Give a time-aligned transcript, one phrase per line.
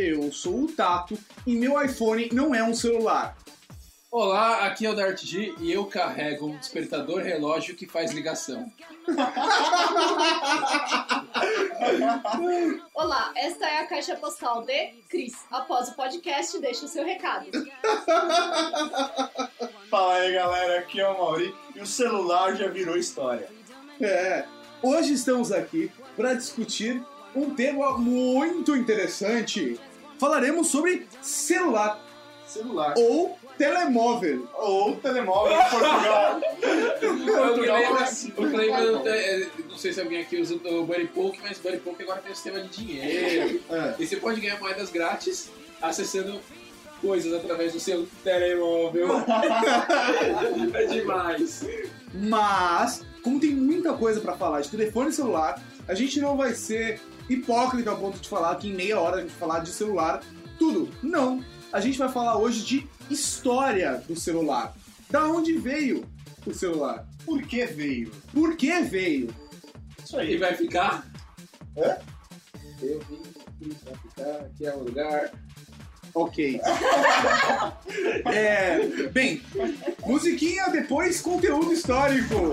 [0.00, 3.36] Eu sou o Tato e meu iPhone não é um celular.
[4.10, 8.72] Olá, aqui é o Dart G e eu carrego um despertador relógio que faz ligação.
[12.94, 15.34] Olá, esta é a caixa postal de Cris.
[15.50, 17.50] Após o podcast, deixa o seu recado.
[19.90, 23.50] Fala aí galera, aqui é o Mauri e o celular já virou história.
[24.00, 24.46] É,
[24.82, 29.78] hoje estamos aqui para discutir um tema muito interessante.
[30.20, 31.98] Falaremos sobre celular
[32.46, 32.94] Celular.
[32.98, 34.46] ou telemóvel.
[34.54, 36.40] Ou telemóvel em Portugal.
[37.46, 38.32] Portugal foi assim.
[38.36, 42.20] o não sei se alguém aqui usa o Buddy Poke, mas o Buddy Poke agora
[42.20, 43.62] tem um sistema de dinheiro.
[43.70, 43.94] É.
[43.98, 45.48] E você pode ganhar moedas grátis
[45.80, 46.38] acessando
[47.00, 49.08] coisas através do seu telemóvel.
[50.74, 51.64] é demais.
[52.12, 56.54] Mas, como tem muita coisa para falar de telefone e celular, a gente não vai
[56.54, 60.22] ser hipócrita ao ponto de falar que em meia hora a gente falar de celular
[60.58, 60.88] tudo.
[61.02, 61.42] Não.
[61.72, 64.74] A gente vai falar hoje de história do celular.
[65.10, 66.04] Da onde veio
[66.46, 67.06] o celular?
[67.24, 68.10] Por que veio?
[68.32, 69.28] Por que veio?
[70.04, 70.36] Isso E aí.
[70.36, 71.06] vai ficar?
[71.76, 71.96] Hã?
[72.82, 75.30] Eu vim aqui, vai ficar, aqui é o lugar.
[76.14, 76.60] Ok.
[78.26, 79.42] É, bem,
[80.04, 82.52] musiquinha, depois conteúdo histórico.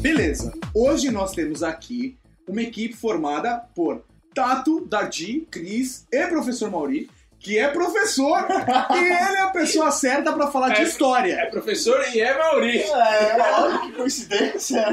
[0.00, 4.02] Beleza, hoje nós temos aqui uma equipe formada por
[4.34, 7.08] Tato, Dardi, Cris e professor Mauri,
[7.40, 8.46] que é professor
[8.90, 11.34] e ele é a pessoa certa para falar de É, história.
[11.34, 12.82] É professor e é Mauri.
[12.82, 14.84] É, olha que coincidência.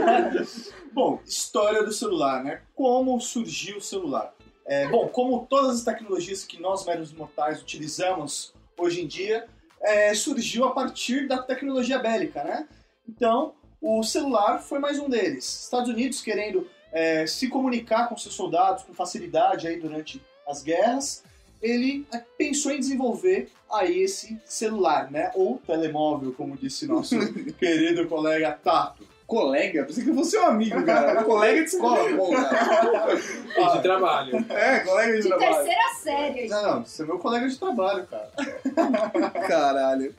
[0.94, 2.62] bom, história do celular, né?
[2.74, 4.34] Como surgiu o celular?
[4.66, 9.46] É, bom, como todas as tecnologias que nós meros mortais utilizamos hoje em dia,
[9.82, 12.68] é, surgiu a partir da tecnologia bélica, né?
[13.08, 15.64] Então, o celular foi mais um deles.
[15.64, 21.24] Estados Unidos querendo é, se comunicar com seus soldados com facilidade aí durante as guerras,
[21.62, 22.06] ele
[22.38, 25.32] pensou em desenvolver aí esse celular, né?
[25.36, 27.16] Ou telemóvel, como disse nosso
[27.60, 29.06] querido colega Tato.
[29.26, 29.84] Colega?
[29.84, 31.22] Pensei que fosse seu amigo, cara.
[31.26, 33.10] Colega de escola, pô, cara.
[33.14, 34.46] E de trabalho.
[34.50, 35.56] É, colega de De trabalho.
[35.56, 36.48] terceira série.
[36.48, 38.32] Não, não, você é meu colega de trabalho, cara.
[39.50, 40.16] Caralho.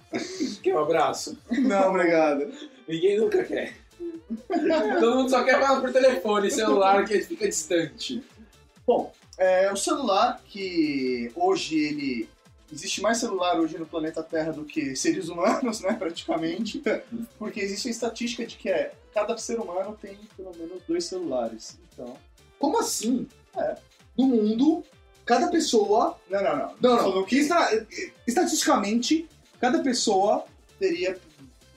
[0.62, 1.38] Quer um abraço?
[1.50, 2.52] Não, obrigado.
[2.86, 3.74] Ninguém nunca quer.
[5.00, 8.22] Todo mundo só quer falar por telefone, celular, que fica distante.
[8.86, 12.28] Bom, é, o celular, que hoje ele.
[12.70, 16.82] Existe mais celular hoje no planeta Terra do que seres humanos, né, praticamente.
[17.38, 21.78] Porque existe a estatística de que é, cada ser humano tem pelo menos dois celulares.
[21.90, 22.14] Então.
[22.58, 23.26] Como assim?
[23.56, 23.78] É.
[24.18, 24.82] No mundo,
[25.24, 26.18] cada pessoa.
[26.28, 26.74] Não, não, não.
[26.80, 27.24] Não, Falou não.
[27.24, 27.48] que
[28.26, 29.26] Estatisticamente,
[29.60, 30.44] cada pessoa.
[30.78, 31.18] teria.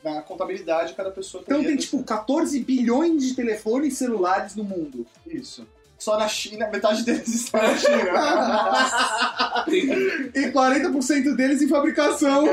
[0.04, 5.06] Na contabilidade, cada pessoa Então tem tipo 14 bilhões de telefones celulares no mundo.
[5.28, 5.64] Isso.
[6.02, 8.12] Só na China, metade deles está na China.
[10.34, 12.46] E 40% deles em fabricação.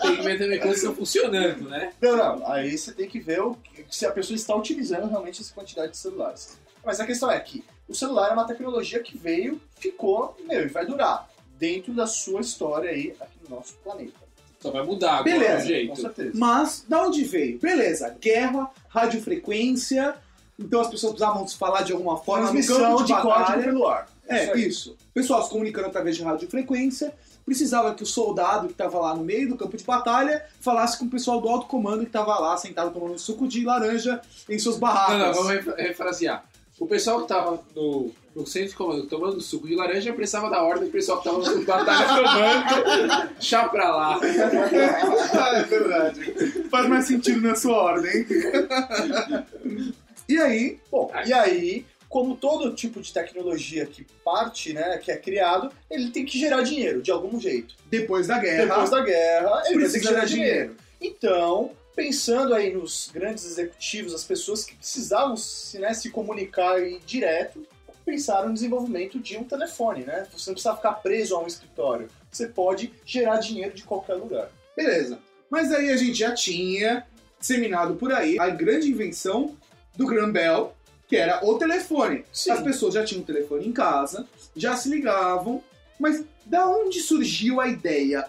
[0.00, 1.92] tem que ver também coisas estão funcionando, né?
[2.00, 2.50] não, não.
[2.50, 5.92] Aí você tem que ver o que- se a pessoa está utilizando realmente essa quantidade
[5.92, 6.58] de celulares.
[6.82, 10.68] Mas a questão é que o celular é uma tecnologia que veio, ficou, meu, e
[10.68, 14.18] vai durar dentro da sua história aí aqui no nosso planeta.
[14.60, 16.00] Só vai mudar agora Beleza, o Com jeito.
[16.00, 16.32] certeza.
[16.36, 17.58] Mas, da onde veio?
[17.58, 20.14] Beleza, guerra, radiofrequência.
[20.62, 23.44] Então as pessoas precisavam se falar de alguma forma no Transmissão campo de, de batalha.
[23.44, 24.08] código pelo ar.
[24.28, 24.66] É, Isso aí.
[24.68, 24.96] isso.
[25.12, 27.12] Pessoal se comunicando através de radiofrequência.
[27.44, 31.06] Precisava que o soldado que estava lá no meio do campo de batalha falasse com
[31.06, 34.76] o pessoal do alto comando que estava lá sentado tomando suco de laranja em suas
[34.78, 35.18] barracas.
[35.18, 36.44] Não, não, vamos refra- refrasear.
[36.78, 40.62] O pessoal que tava no, no centro de comando tomando suco de laranja precisava da
[40.62, 44.18] ordem do pessoal que tava no batalha tomando chá pra lá.
[44.22, 46.64] é verdade.
[46.70, 48.24] Faz mais sentido na sua ordem.
[50.32, 55.16] e aí, Bom, e aí, como todo tipo de tecnologia que parte, né, que é
[55.16, 57.74] criado, ele tem que gerar dinheiro de algum jeito.
[57.86, 60.76] depois da guerra, Depois da guerra, ele Precisa que gerar de dinheiro.
[61.00, 67.00] Então, pensando aí nos grandes executivos, as pessoas que precisavam se, né, se comunicar aí
[67.06, 67.66] direto,
[68.04, 70.26] pensaram no desenvolvimento de um telefone, né?
[70.32, 72.08] Você não precisa ficar preso a um escritório.
[72.30, 74.50] Você pode gerar dinheiro de qualquer lugar.
[74.76, 75.18] beleza.
[75.48, 77.06] Mas aí a gente já tinha
[77.38, 79.56] disseminado por aí a grande invenção
[79.96, 80.74] do Graham Bell,
[81.08, 82.24] que era o telefone.
[82.32, 82.50] Sim.
[82.52, 85.62] As pessoas já tinham o telefone em casa, já se ligavam,
[85.98, 88.26] mas da onde surgiu a ideia?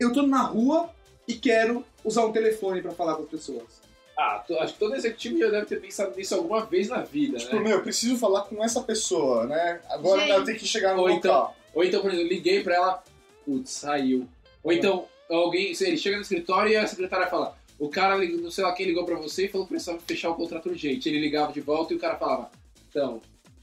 [0.00, 0.90] Eu tô na rua
[1.26, 3.78] e quero usar um telefone pra falar com as pessoas.
[4.16, 7.56] Ah, acho que todo executivo já deve ter pensado nisso alguma vez na vida, Tipo,
[7.56, 7.62] né?
[7.62, 9.80] meu, eu preciso falar com essa pessoa, né?
[9.90, 10.30] Agora Gente.
[10.32, 11.56] eu tenho que chegar no Ou então- local.
[11.74, 13.04] Ou então, por exemplo, eu liguei pra ela
[13.44, 14.26] putz, saiu.
[14.62, 18.64] Ou então, alguém, ele chega no escritório e a secretária fala, o cara, não sei
[18.64, 21.08] lá quem ligou pra você e falou que precisava fechar o contrato urgente.
[21.08, 22.50] Ele ligava de volta e o cara falava,
[22.90, 23.20] então,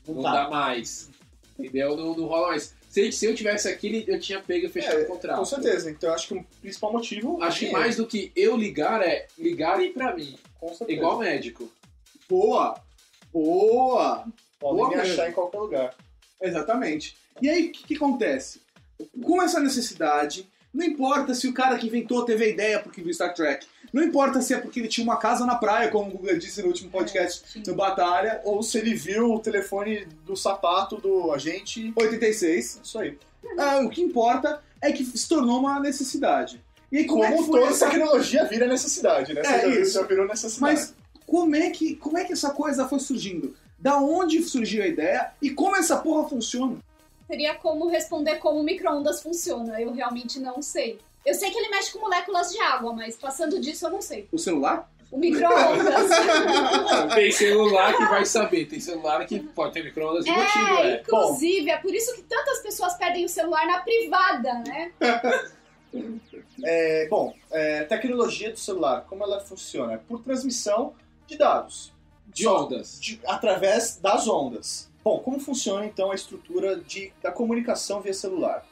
[0.08, 0.44] não, tá.
[0.44, 1.10] dá mais.
[1.58, 1.96] Entendeu?
[1.96, 2.74] Não, não rola mais.
[2.90, 5.40] Se, se eu tivesse aquele, eu tinha pego e fechado É, o contrato.
[5.40, 5.92] Com certeza.
[5.92, 7.42] Então eu acho que o principal motivo.
[7.44, 10.38] Acho que é mais do que eu ligar é ligarem pra mim.
[10.60, 10.92] Com certeza.
[10.94, 11.70] Igual médico.
[12.30, 12.76] Boa!
[13.34, 14.26] Boa!
[14.60, 15.14] Podem Boa me mesmo.
[15.14, 15.96] achar em qualquer lugar.
[16.42, 17.18] Exatamente.
[17.42, 18.62] E aí, o que, que acontece?
[19.22, 23.14] Com essa necessidade, não importa se o cara que inventou teve a ideia porque viu
[23.14, 26.18] Star Trek, não importa se é porque ele tinha uma casa na praia, como o
[26.18, 30.98] Guga disse no último podcast no Batalha, Ou se ele viu o telefone do sapato
[30.98, 31.94] do agente.
[31.96, 32.82] 86.
[32.84, 33.18] Isso aí.
[33.58, 36.62] Ah, o que importa é que se tornou uma necessidade.
[36.92, 37.90] E aí, como, Como, é que toda essa...
[37.90, 39.42] tecnologia vira necessidade, né?
[39.46, 39.94] É, isso.
[39.94, 40.60] já virou necessidade.
[40.60, 40.94] Mas
[41.26, 43.56] como é, que, como é que essa coisa foi surgindo?
[43.80, 46.80] Da onde surgiu a ideia e como essa porra funciona?
[47.30, 49.80] Teria como responder como o micro-ondas funciona.
[49.80, 51.00] Eu realmente não sei.
[51.26, 54.28] Eu sei que ele mexe com moléculas de água, mas passando disso eu não sei.
[54.32, 54.90] O celular?
[55.12, 56.10] O micro-ondas.
[57.16, 61.02] Tem celular que vai saber, tem celular que pode ter micro-ondas embutido, é, é.
[61.02, 64.92] inclusive, é por isso que tantas pessoas perdem o celular na privada, né?
[66.64, 69.94] É, bom, é, tecnologia do celular, como ela funciona?
[69.94, 70.94] É por transmissão
[71.26, 71.94] de dados.
[72.28, 73.00] De Só- ondas.
[73.00, 74.90] de- através das ondas.
[75.02, 78.66] Bom, como funciona então a estrutura de, da comunicação via celular?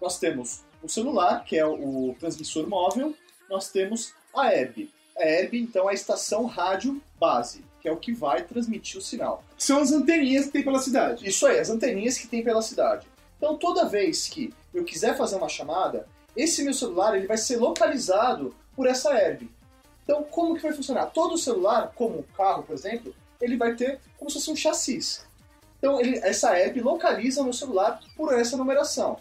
[0.00, 3.14] Nós temos o celular, que é o, transmissor móvel,
[3.48, 4.90] nós temos a herb.
[5.16, 9.02] A herb, então, é a estação rádio base, que é o que vai transmitir o
[9.02, 9.44] sinal.
[9.58, 11.28] São as anteninhas que tem pela cidade.
[11.28, 13.06] Isso aí, as anteninhas que tem pela cidade.
[13.36, 16.06] Então, toda vez que eu quiser fazer uma chamada,
[16.36, 19.50] esse meu celular ele vai ser localizado por essa herb.
[20.04, 21.06] Então, como que vai funcionar?
[21.06, 25.24] Todo celular, como o carro, por exemplo, ele vai ter como se fosse um chassis.
[25.78, 29.18] Então, ele- essa herb localiza o meu celular por essa numeração.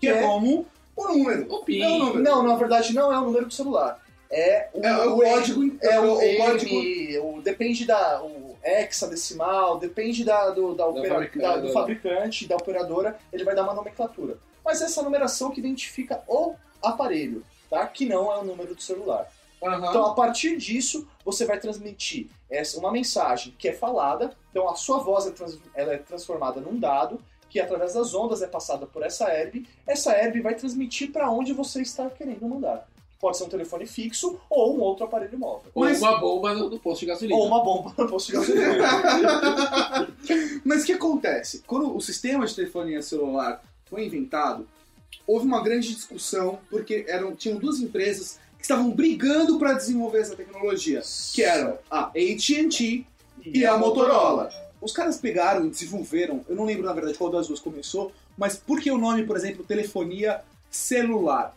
[0.00, 1.52] Que é como o número.
[1.52, 1.82] O PIN.
[1.82, 2.22] É o número.
[2.22, 4.00] Não, na verdade, não é o número do celular.
[4.30, 5.76] É o, É o código.
[5.80, 6.74] é o, o código.
[6.74, 11.60] M, o- depende da o hexadecimal, depende da, do, da opera- fabricadora.
[11.60, 14.38] da- do fabricante, da operadora, ele vai dar uma nomenclatura.
[14.64, 17.86] Mas essa numeração que identifica o aparelho, tá?
[17.86, 19.30] Que não é o número do celular.
[19.62, 19.88] Aham.
[19.88, 24.32] Então, a partir disso, você vai transmitir essa, uma mensagem que é falada.
[24.50, 27.20] Então, a sua voz é, trans- ela é transformada num dado
[27.54, 29.64] que, através das ondas, é passada por essa herb.
[29.86, 32.84] Essa herb vai transmitir para onde você está querendo mandar.
[33.20, 35.70] Pode ser um telefone fixo ou um outro aparelho móvel.
[35.72, 37.38] Ou Mas- uma bomba no, no posto de gasolina.
[37.38, 38.88] Ou uma bomba no posto de gasolina.
[40.66, 41.62] Mas o que acontece?
[41.64, 44.66] Quando o sistema de telefonia celular foi inventado,
[45.24, 50.34] houve uma grande discussão, porque eram, tinham duas empresas que estavam brigando para desenvolver essa
[50.34, 51.02] tecnologia,
[51.32, 53.06] que eram a AT&T
[53.46, 54.63] e a Motorola.
[54.84, 58.54] Os caras pegaram e desenvolveram, eu não lembro na verdade qual das duas começou, mas
[58.54, 61.56] por que o nome, por exemplo, telefonia celular?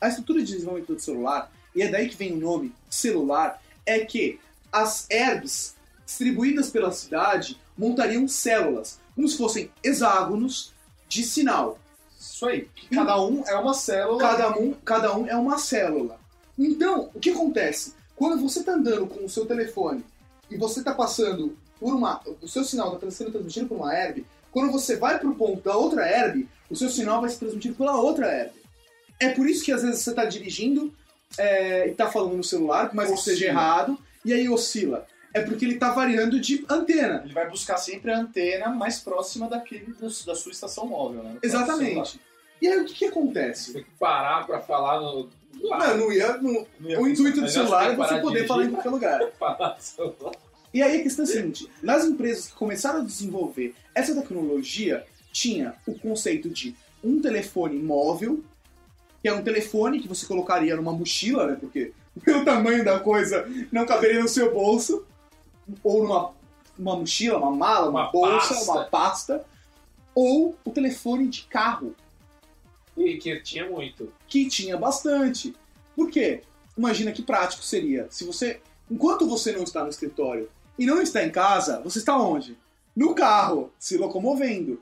[0.00, 4.00] A estrutura de desenvolvimento do celular, e é daí que vem o nome celular, é
[4.00, 4.40] que
[4.72, 10.72] as herbs distribuídas pela cidade montariam células, como se fossem hexágonos
[11.08, 11.78] de sinal.
[12.18, 12.68] Isso aí.
[12.92, 14.18] Cada um é uma célula.
[14.18, 16.18] Cada um, cada um é uma célula.
[16.58, 17.94] Então, o que acontece?
[18.16, 20.04] Quando você está andando com o seu telefone
[20.50, 22.18] e você está passando por uma.
[22.40, 25.60] O seu sinal está sendo transmitido por uma herb, quando você vai para o ponto
[25.60, 28.52] da outra herb, o seu sinal vai ser transmitido pela outra herb.
[29.20, 30.90] É por isso que às vezes você está dirigindo
[31.36, 33.36] é, e está falando no celular, mas que Oscila.
[33.36, 35.06] seja errado, e aí oscila.
[35.34, 37.20] É porque ele está variando de antena.
[37.22, 41.36] Ele vai buscar sempre a antena mais próxima daquele da sua estação móvel, né?
[41.42, 42.18] Exatamente.
[42.62, 43.74] E aí o que, que acontece?
[43.74, 45.28] Tem que parar pra falar no.
[45.60, 48.42] Não, não ia, não- Não ia o intuito do celular que é que você poder
[48.42, 49.20] de falar em qualquer lugar.
[50.74, 55.06] E aí a questão é a seguinte: nas empresas que começaram a desenvolver essa tecnologia,
[55.32, 58.42] tinha o conceito de um telefone móvel,
[59.22, 61.56] que é um telefone que você colocaria numa mochila, né?
[61.60, 61.92] Porque
[62.24, 65.06] pelo tamanho da coisa não caberia no seu bolso,
[65.82, 66.34] ou numa
[66.76, 68.72] uma mochila, uma mala, uma, Uma bolsa, pasta.
[68.72, 69.44] uma pasta,
[70.12, 71.94] ou o telefone de carro,
[72.96, 74.12] E que tinha muito.
[74.26, 75.54] que tinha bastante.
[75.94, 76.42] Por quê?
[76.76, 81.24] Imagina que prático seria se você, enquanto você não está no escritório e não está
[81.24, 82.56] em casa, você está onde?
[82.94, 84.80] No carro, se locomovendo.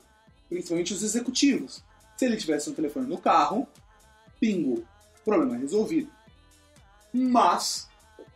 [0.49, 1.83] Principalmente os executivos.
[2.15, 3.67] Se ele tivesse um telefone no carro,
[4.39, 4.85] pingo,
[5.25, 6.09] problema resolvido.
[7.11, 7.87] Mas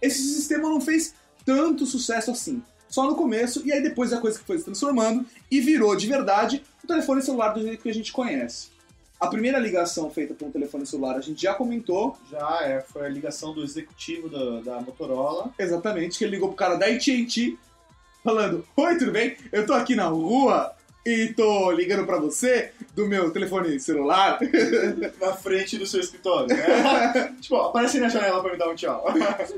[0.02, 1.14] esse sistema não fez
[1.46, 2.62] tanto sucesso assim.
[2.90, 6.08] Só no começo, e aí depois a coisa que foi se transformando e virou de
[6.08, 8.70] verdade o telefone celular do jeito que a gente conhece.
[9.20, 13.06] A primeira ligação feita por um telefone celular a gente já comentou, Já é, foi
[13.06, 15.52] a ligação do executivo da, da Motorola.
[15.58, 17.58] exatamente, que ele ligou pro cara da AT&T
[18.24, 19.36] falando Oi, tudo bem?
[19.52, 20.72] Eu tô aqui na rua
[21.06, 24.40] e tô ligando pra você do meu telefone celular.
[25.22, 27.34] Na frente do seu escritório, né?
[27.40, 29.06] tipo, ó, aparece aí na janela pra me dar um tchau.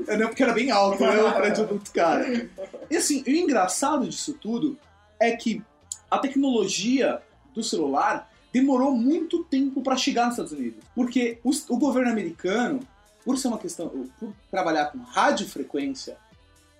[0.06, 1.20] É, não, porque era bem alto, né?
[1.20, 2.48] O prédio do outro cara.
[2.88, 4.78] E assim, o engraçado disso tudo
[5.18, 5.60] é que
[6.08, 7.20] a tecnologia
[7.52, 10.82] do celular demorou muito tempo para chegar nos Estados Unidos.
[10.94, 12.80] Porque o governo americano,
[13.24, 13.88] por ser uma questão,
[14.18, 16.16] por trabalhar com radiofrequência,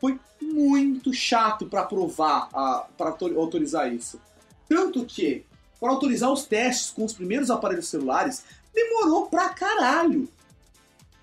[0.00, 2.48] foi muito chato para aprovar,
[2.96, 4.20] para autorizar isso.
[4.68, 5.44] Tanto que,
[5.78, 10.28] para autorizar os testes com os primeiros aparelhos celulares, demorou pra caralho.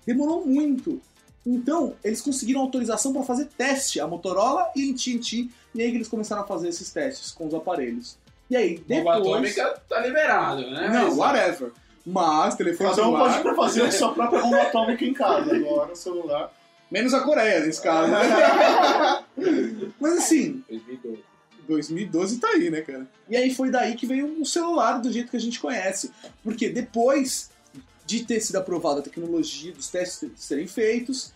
[0.06, 1.00] Demorou muito.
[1.44, 5.96] Então, eles conseguiram autorização para fazer teste, a Motorola e a AT&T, e aí que
[5.96, 8.18] eles começaram a fazer esses testes com os aparelhos.
[8.50, 9.58] E aí, Bomba depois...
[9.58, 10.88] atômica tá liberado, né?
[10.88, 11.72] Não, Mas- whatever.
[12.06, 13.42] Mas, telefone Cada um celular...
[13.42, 16.52] pode fazer a sua própria bomba atômica em casa agora, no celular.
[16.90, 18.10] Menos a Coreia, nesse caso.
[20.00, 21.28] Mas assim, 2012.
[21.68, 23.06] 2012 tá aí, né, cara?
[23.28, 26.10] E aí foi daí que veio o celular do jeito que a gente conhece.
[26.42, 27.50] Porque depois
[28.06, 31.30] de ter sido aprovada a tecnologia, dos testes serem feitos,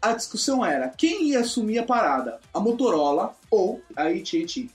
[0.00, 2.40] a discussão era quem ia assumir a parada?
[2.54, 4.70] A Motorola ou a AT&T?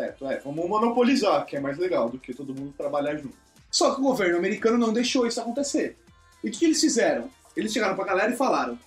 [0.00, 0.38] Certo, é.
[0.38, 3.36] Vamos monopolizar, que é mais legal do que todo mundo trabalhar junto.
[3.70, 5.98] Só que o governo americano não deixou isso acontecer.
[6.42, 7.30] E o que eles fizeram?
[7.54, 8.78] Eles chegaram pra galera e falaram: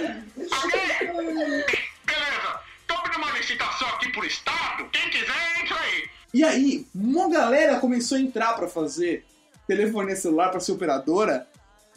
[0.00, 1.64] Eita, Alguém?
[2.04, 4.84] Beleza, tô abrindo uma licitação aqui por estado.
[4.90, 6.10] Quem quiser, entra aí.
[6.34, 9.24] E aí, uma galera começou a entrar pra fazer
[9.68, 11.46] telefonia celular pra ser operadora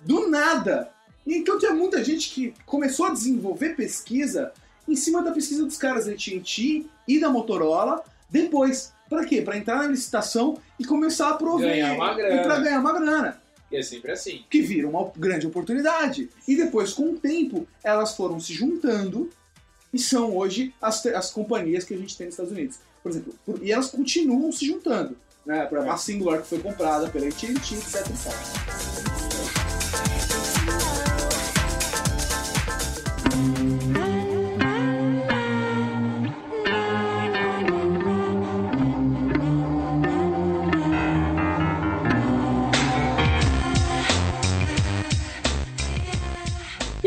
[0.03, 0.93] do nada.
[1.25, 4.51] Então tinha muita gente que começou a desenvolver pesquisa
[4.87, 8.91] em cima da pesquisa dos caras da AT&T e da Motorola depois.
[9.09, 9.41] Pra quê?
[9.41, 11.69] Pra entrar na licitação e começar a prover.
[11.69, 12.41] Ganhar uma grana.
[12.41, 13.41] E pra ganhar uma grana.
[13.71, 14.43] E é sempre assim.
[14.49, 16.29] Que vira uma grande oportunidade.
[16.47, 19.29] E depois, com o tempo, elas foram se juntando
[19.93, 22.79] e são hoje as, as companhias que a gente tem nos Estados Unidos.
[23.03, 25.15] Por exemplo, por- e elas continuam se juntando.
[25.45, 25.65] Né?
[25.65, 28.07] Exemplo, a Singular que foi comprada pela AT&T, etc.
[29.67, 29.70] e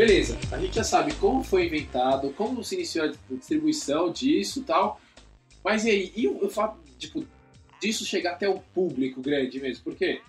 [0.05, 4.63] Beleza, a gente já sabe como foi inventado, como se iniciou a distribuição disso e
[4.63, 5.01] tal.
[5.63, 7.25] Mas e aí, e o, fato, tipo,
[7.81, 9.83] disso chegar até o público grande mesmo?
[9.83, 10.21] Porque,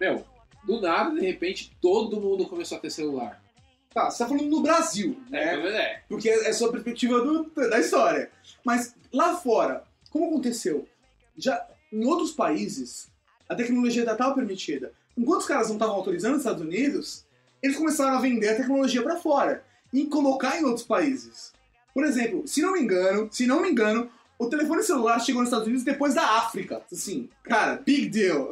[0.00, 0.24] meu,
[0.64, 3.40] do nada, de repente, todo mundo começou a ter celular.
[3.94, 5.62] Tá, você tá falando no Brasil, É, né?
[5.62, 6.02] mas é.
[6.08, 8.32] Porque é só a perspectiva do- da história.
[8.64, 10.88] Mas lá fora, como aconteceu?
[11.38, 13.08] Já em outros países,
[13.48, 14.92] a tecnologia já estava permitida.
[15.16, 17.24] Enquanto os caras não estavam autorizando nos Estados Unidos,
[17.62, 21.52] eles começaram a vender a tecnologia para fora e colocar em outros países.
[21.92, 25.48] Por exemplo, se não me engano, se não me engano, o telefone celular chegou nos
[25.48, 26.82] Estados Unidos depois da África.
[26.90, 28.48] Assim, cara, big deal.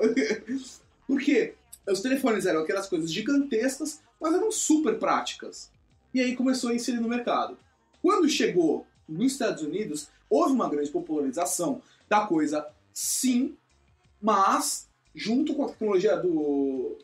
[1.07, 1.55] Por quê?
[1.87, 5.71] Os telefones eram aquelas coisas gigantescas, mas eram super práticas.
[6.13, 7.57] E aí começou a inserir no mercado.
[8.03, 13.57] Quando chegou nos Estados Unidos, houve uma grande popularização da coisa, sim,
[14.21, 16.99] mas junto com a tecnologia do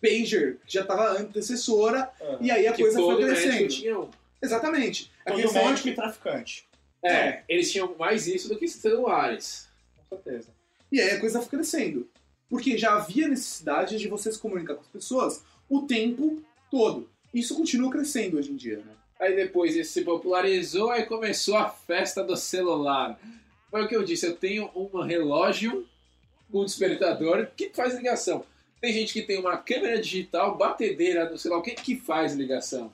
[0.00, 3.68] pager, que já estava antecessora, e aí a Que coisa foi médico crescendo.
[3.68, 4.08] tinha um.
[4.42, 5.10] Exatamente.
[5.26, 6.68] A Todo questão é médico que- e traficante.
[7.02, 9.68] É, eles tinham mais isso do que celulares.
[10.08, 10.48] Com certeza.
[10.92, 12.08] E aí a coisa foi crescendo.
[12.48, 17.08] Porque já havia necessidade de você se comunicar com as pessoas o tempo todo.
[17.32, 18.92] Isso continua crescendo hoje em dia, né?
[19.20, 23.18] Aí depois isso se popularizou, aí começou a festa do celular.
[23.70, 25.86] Foi o que eu disse, eu tenho um relógio
[26.50, 28.44] com despertador que faz ligação.
[28.80, 32.34] Tem gente que tem uma câmera digital, batedeira, não sei lá o que, que faz
[32.34, 32.92] ligação.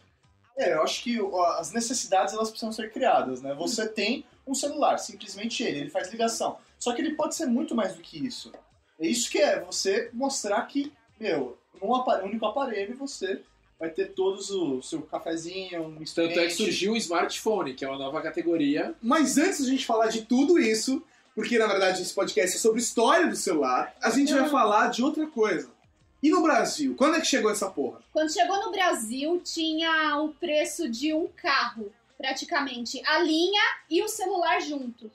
[0.56, 3.54] É, eu acho que ó, as necessidades elas precisam ser criadas, né?
[3.54, 6.58] Você tem um celular, simplesmente ele, ele faz ligação.
[6.78, 8.52] Só que ele pode ser muito mais do que isso.
[8.98, 13.42] É isso que é, você mostrar que, meu, num apa- único aparelho você
[13.78, 17.88] vai ter todos o seu cafezinho, um Tanto é que surgiu o smartphone, que é
[17.88, 18.94] uma nova categoria.
[19.02, 21.02] Mas antes da gente falar de tudo isso,
[21.34, 25.02] porque na verdade esse podcast é sobre história do celular, a gente vai falar de
[25.02, 25.75] outra coisa.
[26.22, 28.00] E no Brasil, quando é que chegou essa porra?
[28.12, 33.02] Quando chegou no Brasil, tinha o preço de um carro, praticamente.
[33.06, 35.10] A linha e o celular juntos.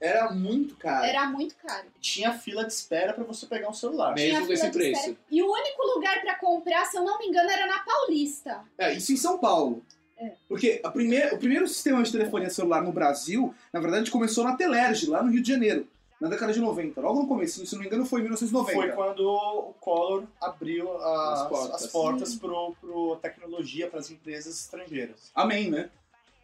[0.00, 1.04] Era muito caro.
[1.04, 1.86] Era muito caro.
[2.00, 4.14] Tinha fila de espera pra você pegar um celular.
[4.14, 5.16] Mesmo com esse preço.
[5.30, 8.64] E o único lugar pra comprar, se eu não me engano, era na Paulista.
[8.78, 9.84] É, isso em São Paulo.
[10.16, 10.32] É.
[10.48, 14.56] Porque a primeira, o primeiro sistema de telefonia celular no Brasil, na verdade, começou na
[14.56, 15.86] Telerge, lá no Rio de Janeiro.
[16.20, 18.78] Na década de 90, logo no começo, se não me engano, foi em 1990.
[18.78, 21.82] Foi quando o Collor abriu as, As portas.
[21.84, 25.30] as portas pro, pro tecnologia para as empresas estrangeiras.
[25.34, 25.88] Amém, né?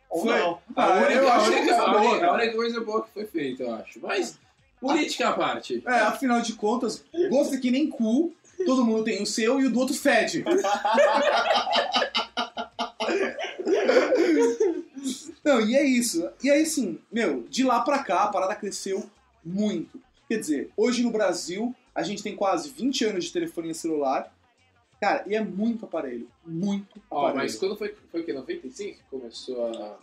[0.08, 0.38] Ou Foi.
[0.38, 0.58] não.
[0.74, 4.00] A Ah, única, eu a única coisa boa que foi feita, eu acho.
[4.00, 4.38] Mas,
[4.80, 5.82] política à parte.
[5.86, 8.32] É, afinal de contas, gosto é que nem cu,
[8.64, 10.42] todo mundo tem o seu e o do outro fede.
[15.44, 16.28] Não, e é isso.
[16.42, 19.08] E aí, assim, meu, de lá pra cá, a parada cresceu
[19.46, 20.00] muito.
[20.28, 24.34] Quer dizer, hoje no Brasil, a gente tem quase 20 anos de telefonia celular.
[25.00, 26.28] Cara, e é muito aparelho.
[26.44, 27.36] Muito Ó, aparelho.
[27.38, 28.32] mas quando foi, foi o que?
[28.32, 29.98] 95 que começou a.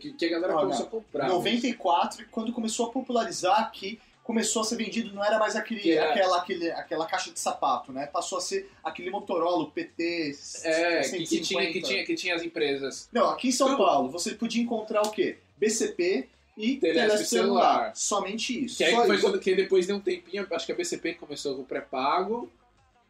[0.00, 1.22] Que, que a galera Olha, começou a comprar.
[1.28, 1.28] né?
[1.34, 5.92] 94, quando começou a popularizar que começou a ser vendido, não era mais aquele, Que
[5.92, 8.06] era- aquela, aquele, aquela caixa de sapato, né?
[8.06, 11.42] Passou a ser aquele Motorola, o PT É, que, que 150.
[11.44, 13.08] tinha, que, tinha, que tinha as empresas.
[13.12, 13.78] Não, aqui em São Como?
[13.84, 15.38] Paulo você podia encontrar o quê?
[15.56, 16.28] BCP
[16.60, 17.92] e Telesp telesp celular.
[17.94, 18.76] Somente isso.
[18.76, 19.24] Que aí só foi isso.
[19.24, 22.50] quando que depois de um tempinho, acho que a BCP começou com o pré-pago.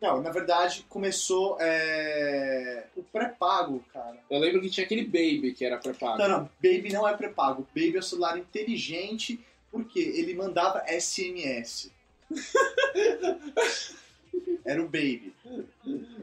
[0.00, 4.16] Não, na verdade começou é, o pré-pago, cara.
[4.30, 6.16] Eu lembro que tinha aquele Baby que era pré-pago.
[6.18, 7.66] Não, não, Baby não é pré-pago.
[7.74, 9.38] Baby é o celular inteligente
[9.70, 11.90] porque ele mandava SMS.
[14.64, 15.34] Era o Baby.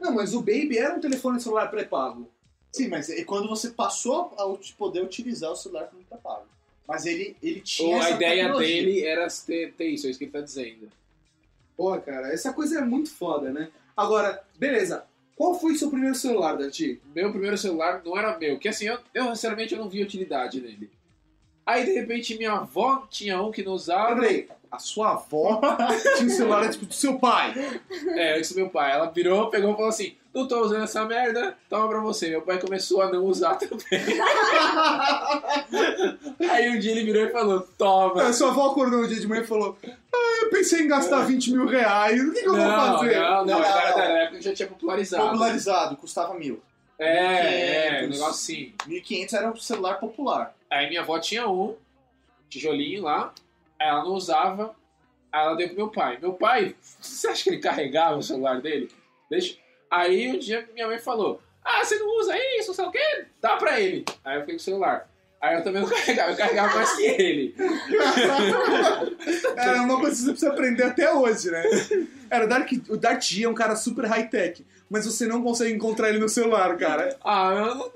[0.00, 2.30] Não, mas o Baby era um telefone celular pré-pago.
[2.72, 6.46] Sim, mas é quando você passou a poder utilizar o celular como pré-pago.
[6.88, 8.82] Mas ele, ele tinha Ou a ideia tecnologia.
[8.82, 10.90] dele era ter, ter isso, é isso que ele tá dizendo.
[11.76, 13.68] Porra, cara, essa coisa é muito foda, né?
[13.94, 15.04] Agora, beleza.
[15.36, 17.00] Qual foi o seu primeiro celular, Dati?
[17.14, 20.60] Meu primeiro celular não era meu, que assim, eu, eu sinceramente eu não vi utilidade
[20.60, 20.90] nele.
[21.64, 24.20] Aí de repente minha avó tinha um que não usava.
[24.20, 25.60] Peraí, a sua avó
[26.16, 27.54] tinha um celular tipo do seu pai.
[28.16, 28.90] É, antes do meu pai.
[28.92, 32.30] Ela virou, pegou e falou assim: Não tô usando essa merda, toma pra você.
[32.30, 33.84] Meu pai começou a não usar também.
[36.48, 38.22] Aí um dia ele virou e falou: Toma.
[38.22, 41.26] A sua avó acordou no dia de manhã e falou: Ah, eu pensei em gastar
[41.26, 43.18] 20 mil reais, o que, que eu vou Não, fazer?
[43.18, 45.24] não, não, Não, era da época que já tinha popularizado.
[45.24, 46.62] Popularizado, custava mil.
[47.00, 48.18] É, é, um 1500.
[48.18, 48.72] negócio assim.
[48.88, 50.54] 1.500 era um celular popular.
[50.70, 51.74] Aí minha avó tinha um,
[52.48, 53.32] tijolinho lá,
[53.78, 54.74] aí ela não usava,
[55.32, 56.18] aí ela deu pro meu pai.
[56.20, 58.88] Meu pai, você acha que ele carregava o celular dele?
[59.28, 59.56] Deixa.
[59.90, 63.24] Aí um dia minha mãe falou: Ah, você não usa isso, sei o quê?
[63.40, 64.04] Dá pra ele.
[64.24, 65.08] Aí eu fiquei com o celular.
[65.40, 67.54] Aí eu também não carregava, eu carregava mais que ele.
[69.56, 71.62] Era uma coisa que você precisa aprender até hoje, né?
[72.28, 75.72] Era o Dark, o Dark G é um cara super high-tech, mas você não consegue
[75.74, 77.16] encontrar ele no celular, cara.
[77.24, 77.90] Ah, eu não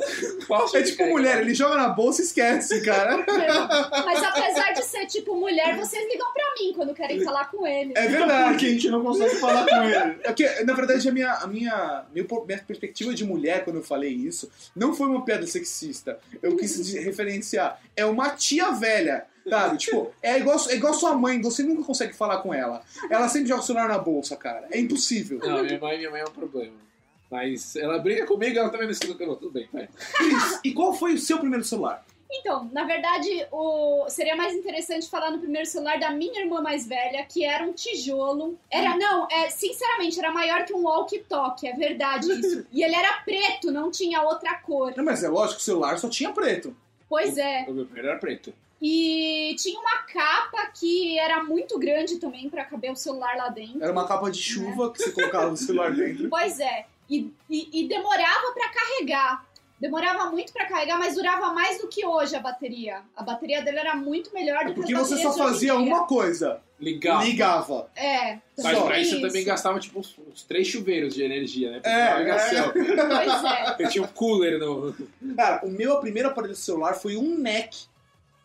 [0.47, 0.77] posso.
[0.77, 3.17] É tipo mulher, ele joga na bolsa e esquece, cara.
[4.05, 7.93] Mas apesar de ser tipo mulher, vocês ligam pra mim quando querem falar com ele.
[7.97, 8.51] É verdade.
[8.51, 10.19] Porque a gente não consegue falar com ele.
[10.25, 13.77] É que, na verdade, a minha, a minha, meu po- minha perspectiva de mulher, quando
[13.77, 16.19] eu falei isso, não foi uma piada sexista.
[16.43, 17.81] Eu quis de- referenciar.
[17.97, 19.79] É uma tia velha, sabe?
[19.79, 22.83] Tipo, é igual, é igual sua mãe, você nunca consegue falar com ela.
[23.11, 24.67] Ela sempre joga o celular na bolsa, cara.
[24.71, 25.39] É impossível.
[25.39, 26.83] Não, minha mãe, minha mãe é um problema.
[27.31, 29.89] Mas ela briga comigo, ela também não escuta que eu Tudo bem, vai.
[30.15, 32.05] Cris, e qual foi o seu primeiro celular?
[32.31, 34.07] Então, na verdade, o...
[34.09, 37.73] seria mais interessante falar no primeiro celular da minha irmã mais velha, que era um
[37.73, 38.59] tijolo.
[38.71, 42.67] Era, não, é, sinceramente, era maior que um walkie-talkie, é verdade isso.
[42.73, 44.95] E ele era preto, não tinha outra cor.
[44.97, 46.75] Não, mas é lógico que o celular só tinha preto.
[47.09, 47.67] Pois é.
[47.69, 48.55] O meu primeiro era preto.
[48.85, 53.81] E tinha uma capa que era muito grande também pra caber o celular lá dentro.
[53.81, 56.29] Era uma capa de chuva que você colocava o celular dentro.
[56.29, 56.87] Pois é.
[57.09, 59.47] E, e, e demorava pra carregar.
[59.79, 63.03] Demorava muito pra carregar, mas durava mais do que hoje a bateria.
[63.17, 66.61] A bateria dele era muito melhor do É que porque você só fazia uma coisa:
[66.81, 67.25] Ligava.
[67.25, 67.91] ligava.
[67.95, 68.39] É.
[68.59, 68.85] Mas Só.
[68.87, 69.27] pra isso eu Isso.
[69.29, 71.81] também gastava tipo uns, uns três chuveiros de energia, né?
[71.81, 72.73] Pra É, navegação.
[72.73, 73.77] Pois é.
[73.79, 74.95] Eu tinha um cooler no.
[75.37, 77.87] Cara, o meu primeiro aparelho celular foi um NEC.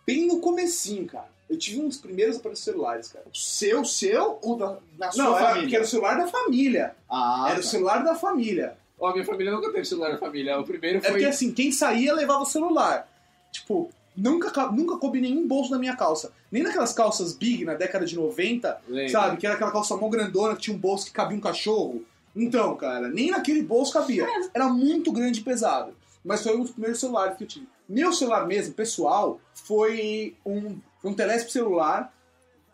[0.08, 1.28] Bem no comecinho, cara.
[1.50, 3.26] Eu tive um dos primeiros aparelhos celulares, cara.
[3.32, 5.62] O seu, seu ou da, da sua Não, família?
[5.62, 6.96] porque era o celular da família.
[7.10, 7.67] Ah, era o tá.
[7.70, 8.78] celular da família.
[9.00, 10.60] Ó, minha família nunca teve celular na família.
[10.60, 11.12] O primeiro É foi.
[11.12, 13.08] porque assim, quem saía levava o celular.
[13.52, 16.32] Tipo, nunca, ca- nunca coube nenhum bolso na minha calça.
[16.52, 19.12] Nem naquelas calças big na década de 90, Lembro.
[19.12, 19.38] sabe?
[19.38, 22.04] Que era aquela calça mó grandona que tinha um bolso que cabia um cachorro.
[22.36, 24.28] Então, cara, nem naquele bolso cabia.
[24.54, 25.93] Era muito grande e pesado.
[26.28, 27.68] Mas foi um dos primeiros celulares que eu tive.
[27.88, 32.13] Meu celular mesmo, pessoal, foi um, um Telesp celular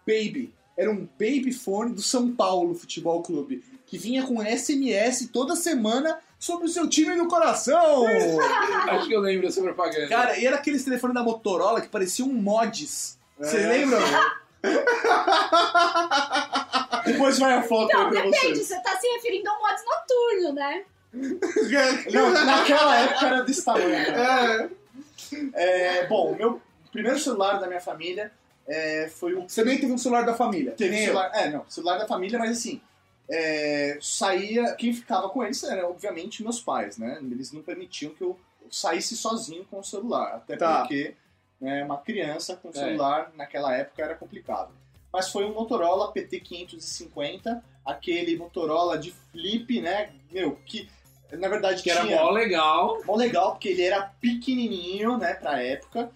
[0.08, 0.52] Baby.
[0.76, 3.64] Era um baby phone do São Paulo Futebol Clube.
[3.86, 8.06] Que vinha com SMS toda semana sobre o seu time do coração.
[8.90, 10.08] Acho que eu lembro dessa propaganda.
[10.10, 13.20] Cara, e era aqueles telefones da Motorola que pareciam um mods.
[13.38, 13.68] Vocês É.
[13.70, 14.00] lembram?
[17.06, 18.68] Depois vai a foto Não, aí pra depende, vocês.
[18.68, 20.84] você tá se referindo a um mods noturno, né?
[21.14, 23.90] Não, naquela época era desse tamanho.
[23.90, 24.70] né?
[25.54, 26.02] É.
[26.02, 28.32] É, bom, o meu primeiro celular da minha família
[28.68, 30.72] é, foi o Você também teve um celular da família.
[30.74, 31.06] Teve Nem eu.
[31.08, 32.82] celular, é, não, celular da família, mas assim,
[33.30, 37.20] é, saía, quem ficava com eles eram, obviamente, meus pais, né?
[37.22, 40.80] Eles não permitiam que eu saísse sozinho com o celular, até Tá.
[40.82, 41.16] porque
[41.62, 42.74] né, uma criança com É.
[42.74, 44.72] celular naquela época era complicado.
[45.12, 50.10] Mas foi um Motorola PT550, aquele Motorola de flip, né?
[50.32, 50.90] Meu, que
[51.38, 53.02] na verdade Que era tinha mó legal.
[53.06, 56.12] mó legal, porque ele era pequenininho, né, pra época.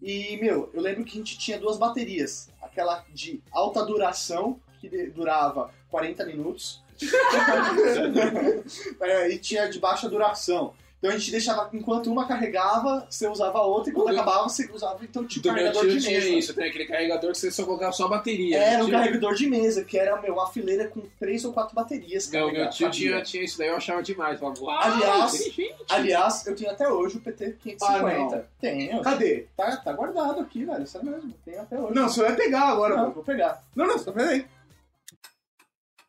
[0.00, 2.48] E, meu, eu lembro que a gente tinha duas baterias.
[2.60, 6.82] Aquela de alta duração, que durava 40 minutos.
[9.00, 10.74] É, e tinha de baixa duração.
[11.02, 14.48] Então a gente deixava, enquanto uma carregava, você usava a outra, e quando meu- acabava,
[14.48, 16.32] você usava então tipo Do meu carregador tio de tinha mesa.
[16.32, 18.56] isso, tem aquele carregador que você só colocava só a bateria.
[18.56, 21.52] Era Meu um tio- carregador de mesa, que era meu, uma fileira com três ou
[21.52, 22.30] quatro baterias.
[22.30, 24.38] Não, meu tio tinha, tinha isso daí, eu achava demais.
[24.38, 24.60] Falava,
[24.94, 25.50] Aliás-.
[25.90, 27.76] Aliás, eu tenho até hoje o PT550.
[27.82, 28.44] Ah, não.
[28.60, 29.02] Tenho.
[29.02, 29.46] Cadê?
[29.56, 30.86] Tá, tá guardado aqui, velho.
[30.86, 31.34] Sério mesmo.
[31.44, 31.94] Tenho até hoje.
[31.96, 33.14] Não, você vai pegar agora, Não, mano.
[33.14, 33.60] vou pegar.
[33.74, 34.46] Não, não, só peraí.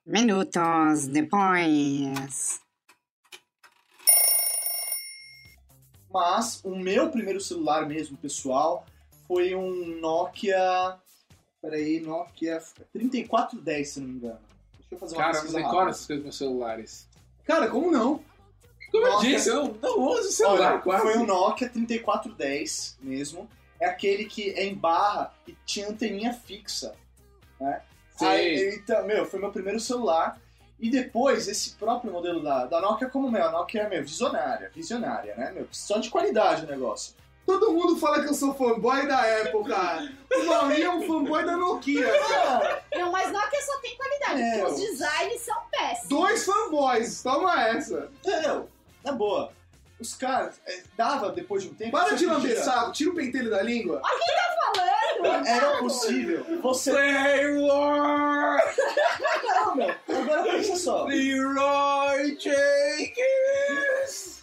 [0.05, 2.61] Minutos depois.
[6.13, 8.85] Mas o meu primeiro celular mesmo, pessoal,
[9.27, 10.97] foi um Nokia.
[11.59, 14.39] Peraí, Nokia 3410, se não me engano.
[14.77, 17.09] Deixa eu fazer uma Cara, eu não decoro essas coisas meus celulares.
[17.45, 18.23] Cara, como não?
[18.91, 19.25] Como eu Nossa.
[19.25, 21.01] disse, eu não, uso celular Olha, quase.
[21.01, 23.49] foi um Nokia 3410 mesmo.
[23.79, 26.93] É aquele que é em barra e tinha anteninha fixa.
[28.17, 28.27] Sei.
[28.27, 30.39] Aí, então, meu, foi meu primeiro celular.
[30.83, 34.69] E depois, esse próprio modelo da, da Nokia, como meu, a Nokia é meu, visionária,
[34.75, 35.65] visionária, né, meu?
[35.71, 37.15] Só de qualidade o negócio.
[37.45, 40.11] Todo mundo fala que eu sou fanboy da Apple, cara.
[40.35, 42.83] O Mauri é um fanboy da Nokia, cara.
[42.95, 46.09] Não, mas Nokia só tem qualidade, É, porque os designs são péssimos.
[46.09, 48.11] Dois fanboys, toma essa.
[48.25, 48.67] Não,
[49.05, 49.53] na boa.
[50.01, 51.91] Os caras, é, dava depois de um tempo.
[51.91, 54.01] Para de lamber saco, tira o pentelho da língua.
[55.23, 56.45] Falando, Era possível.
[56.61, 56.91] Você.
[56.91, 58.59] Taylor!
[60.35, 60.43] Meu.
[60.43, 61.05] Agora pensa só.
[61.05, 64.33] Leroy Jenkins!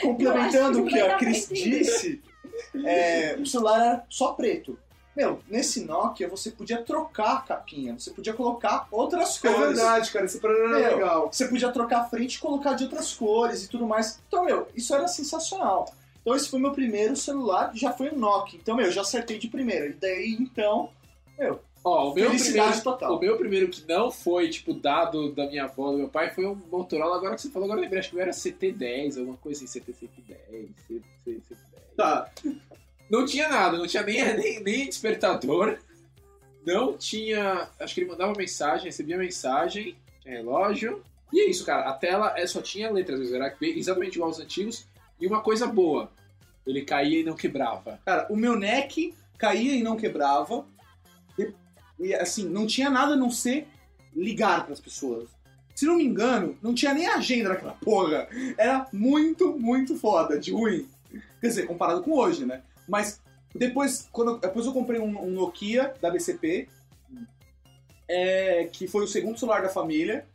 [0.00, 2.22] Complementando o que a Cris disse,
[2.84, 4.78] é, o celular era só preto.
[5.16, 9.66] Meu, nesse Nokia você podia trocar a capinha, você podia colocar outras É cores.
[9.76, 11.32] verdade, cara, esse programa é Meu, legal.
[11.32, 14.20] Você podia trocar a frente e colocar de outras cores e tudo mais.
[14.28, 15.92] Então, meu, isso era sensacional.
[16.20, 18.58] Então, esse foi meu primeiro celular, já foi um Nokia.
[18.62, 19.86] Então, meu, eu já acertei de primeira.
[19.88, 20.90] E daí, então,
[21.84, 23.16] Ó, o meu, primeiro, total.
[23.16, 26.44] o meu primeiro que não foi, tipo, dado da minha avó, do meu pai, foi
[26.44, 27.16] um Motorola.
[27.16, 30.68] Agora que você falou, agora eu lembrei, acho que era CT10, alguma coisa assim, CT110,
[31.26, 31.40] CT10.
[31.96, 32.30] Tá.
[33.10, 35.78] Não tinha nada, não tinha nem, nem, nem despertador.
[36.66, 37.70] Não tinha.
[37.80, 41.02] Acho que ele mandava mensagem, recebia mensagem, tinha relógio.
[41.32, 41.88] E é isso, cara.
[41.88, 44.86] A tela é, só tinha letras, era exatamente igual aos antigos.
[45.20, 46.10] E uma coisa boa:
[46.66, 48.00] ele caía e não quebrava.
[48.04, 50.66] Cara, o meu neck caía e não quebrava.
[51.98, 53.66] E, assim, não tinha nada a não ser
[54.14, 55.28] ligar pras pessoas.
[55.74, 58.28] Se não me engano, não tinha nem agenda naquela porra.
[58.56, 60.88] Era muito, muito foda, de ruim.
[61.40, 62.62] Quer dizer, comparado com hoje, né?
[62.88, 63.20] Mas
[63.54, 66.68] depois, quando, depois eu comprei um, um Nokia da BCP,
[68.08, 70.26] é, que foi o segundo celular da família,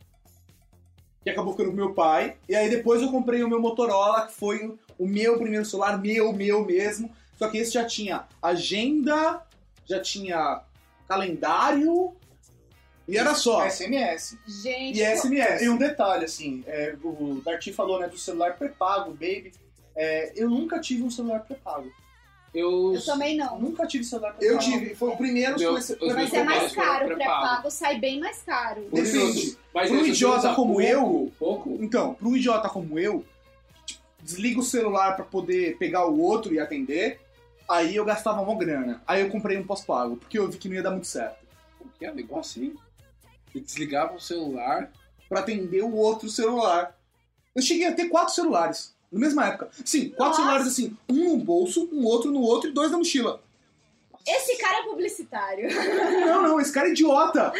[1.22, 2.36] que acabou ficando com meu pai.
[2.48, 6.32] E aí depois eu comprei o meu Motorola, que foi o meu primeiro celular, meu,
[6.32, 7.10] meu mesmo.
[7.36, 9.42] Só que esse já tinha agenda,
[9.84, 10.62] já tinha
[11.08, 12.12] calendário,
[13.06, 13.64] e era só.
[13.68, 14.36] SMS.
[14.46, 15.62] gente, E SMS.
[15.64, 19.52] E um detalhe, assim, é, o Darty falou, né, do celular pré-pago, baby.
[19.96, 21.90] É, eu nunca tive um celular pré-pago.
[22.54, 22.94] Eu.
[22.94, 23.58] eu também não.
[23.58, 24.60] Nunca tive celular Eu pré-pago.
[24.60, 27.70] tive, foi o primeiro Meu- Mas mais é mais caro, o pré-pago.
[27.70, 28.88] sai bem mais caro.
[28.92, 29.58] Depende.
[29.74, 31.78] Mas Pra um idiota usa como pouco, eu- Pouco.
[31.80, 33.24] Então, para um idiota como eu,
[34.22, 37.20] desliga o celular para poder pegar o outro e atender,
[37.68, 39.02] aí eu gastava uma grana.
[39.06, 41.44] Aí eu comprei um pós-pago, porque eu vi que não ia dar muito certo.
[41.80, 42.76] O que é um negócio assim?
[43.52, 44.90] Você desligava o celular.
[45.28, 46.96] Pra atender o outro celular.
[47.54, 49.70] Eu cheguei a ter quatro celulares, na mesma época.
[49.84, 50.36] Sim, quatro Nossa.
[50.36, 53.40] celulares assim, um no bolso, um outro no outro e dois na mochila.
[54.26, 55.68] Esse cara é publicitário.
[56.24, 57.52] Não, não, esse cara é idiota.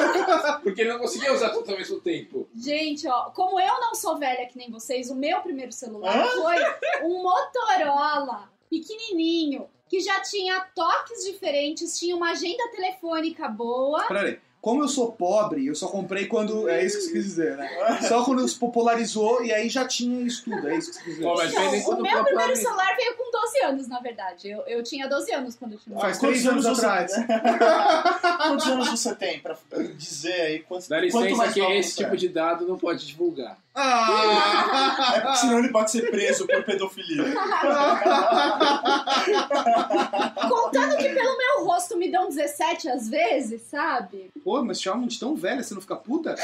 [0.62, 2.48] Porque ele não conseguia usar tudo ao mesmo tempo.
[2.56, 6.28] Gente, ó, como eu não sou velha que nem vocês, o meu primeiro celular Hã?
[6.30, 6.56] foi
[7.04, 14.02] um Motorola pequenininho, que já tinha toques diferentes, tinha uma agenda telefônica boa.
[14.08, 16.68] Peraí, como eu sou pobre, eu só comprei quando.
[16.68, 18.00] É isso que você quis dizer, né?
[18.08, 21.14] Só quando se popularizou e aí já tinha isso tudo, é isso que você quis
[21.16, 21.78] dizer.
[21.78, 22.56] Então, o meu primeiro amigo.
[22.56, 24.50] celular veio com 12 12 anos, na verdade.
[24.50, 25.96] Eu, eu tinha 12 anos quando eu tinha.
[26.00, 27.12] Faz Quantos três anos anos você- atrás.
[28.38, 29.56] Quantos anos você tem pra
[29.96, 32.04] dizer aí quantos, Dá quanto licença mais que esse é?
[32.04, 33.56] tipo de dado não pode divulgar.
[33.76, 35.12] Ah!
[35.16, 37.24] É porque senão ele pode ser preso por pedofilia.
[40.48, 44.30] Contando que pelo meu rosto me dão 17 às vezes, sabe?
[44.42, 46.34] Pô, mas de tão velha, você não fica puta?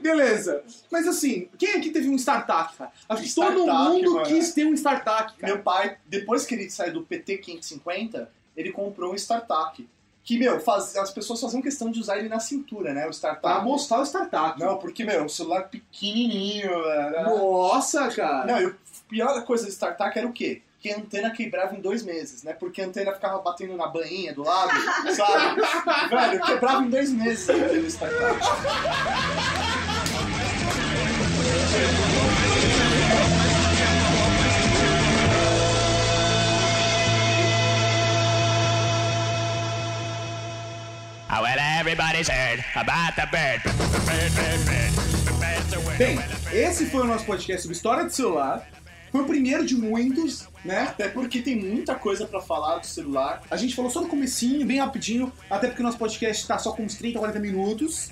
[0.00, 0.62] Beleza.
[0.90, 2.92] Mas assim, quem aqui teve um startup, cara?
[3.08, 4.26] Acho que todo mundo mano.
[4.26, 5.54] quis ter um startup, cara.
[5.54, 9.88] Meu pai, depois que ele saiu do PT 550, ele comprou um startup.
[10.24, 13.06] Que, meu, faz, as pessoas faziam questão de usar ele na cintura, né?
[13.06, 13.42] O startup.
[13.42, 14.58] Pra mostrar o startup.
[14.58, 17.22] Não, porque, meu, o celular pequenininho, velho.
[17.24, 18.46] Nossa, cara.
[18.46, 18.74] Não, e a
[19.08, 20.62] pior coisa do startup era o quê?
[20.78, 22.52] Que a antena quebrava em dois meses, né?
[22.52, 24.72] Porque a antena ficava batendo na bainha do lado,
[25.14, 25.60] sabe?
[26.10, 28.40] Velho, quebrava em dois meses a antena do startup.
[41.40, 43.62] Well, everybody's heard about the bird.
[45.96, 46.18] Bem,
[46.52, 48.68] esse foi o nosso podcast sobre história de celular.
[49.10, 50.82] Foi o primeiro de muitos, né?
[50.82, 53.42] Até porque tem muita coisa pra falar do celular.
[53.50, 56.72] A gente falou só no comecinho, bem rapidinho, até porque o nosso podcast tá só
[56.72, 58.10] com uns 30, 40 minutos.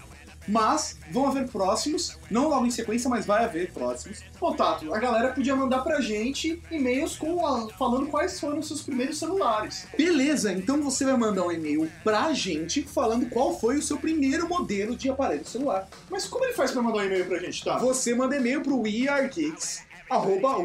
[0.51, 4.21] Mas vão haver próximos, não logo em sequência, mas vai haver próximos.
[4.39, 8.83] Contato, a galera podia mandar pra gente e-mails com a- falando quais foram os seus
[8.83, 9.87] primeiros celulares.
[9.97, 14.49] Beleza, então você vai mandar um e-mail pra gente falando qual foi o seu primeiro
[14.49, 15.89] modelo de aparelho celular.
[16.11, 17.79] Mas como ele faz pra mandar um e-mail pra gente, tá?
[17.79, 20.57] Você manda e-mail pro wearegeeks, arroba.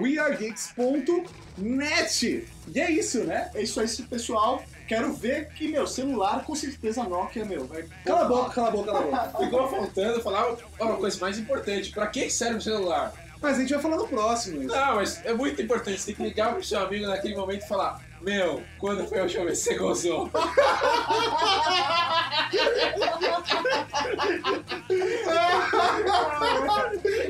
[2.74, 3.50] E é isso, né?
[3.54, 4.64] É isso aí, pessoal.
[4.88, 7.86] Quero ver que, meu, celular com certeza Nokia, meu, vai...
[8.06, 9.40] Cala a boca, cala a boca, cala a boca.
[9.46, 11.92] Ficou faltando falar uma coisa mais importante.
[11.92, 13.14] Pra que serve o celular?
[13.42, 14.64] Mas a gente vai falar no próximo.
[14.64, 14.74] isso.
[14.76, 16.00] Não, mas é muito importante.
[16.00, 19.22] Você tem que ligar pro seu amigo naquele momento e falar: Meu, quando foi a
[19.22, 20.28] última vez que você gozou?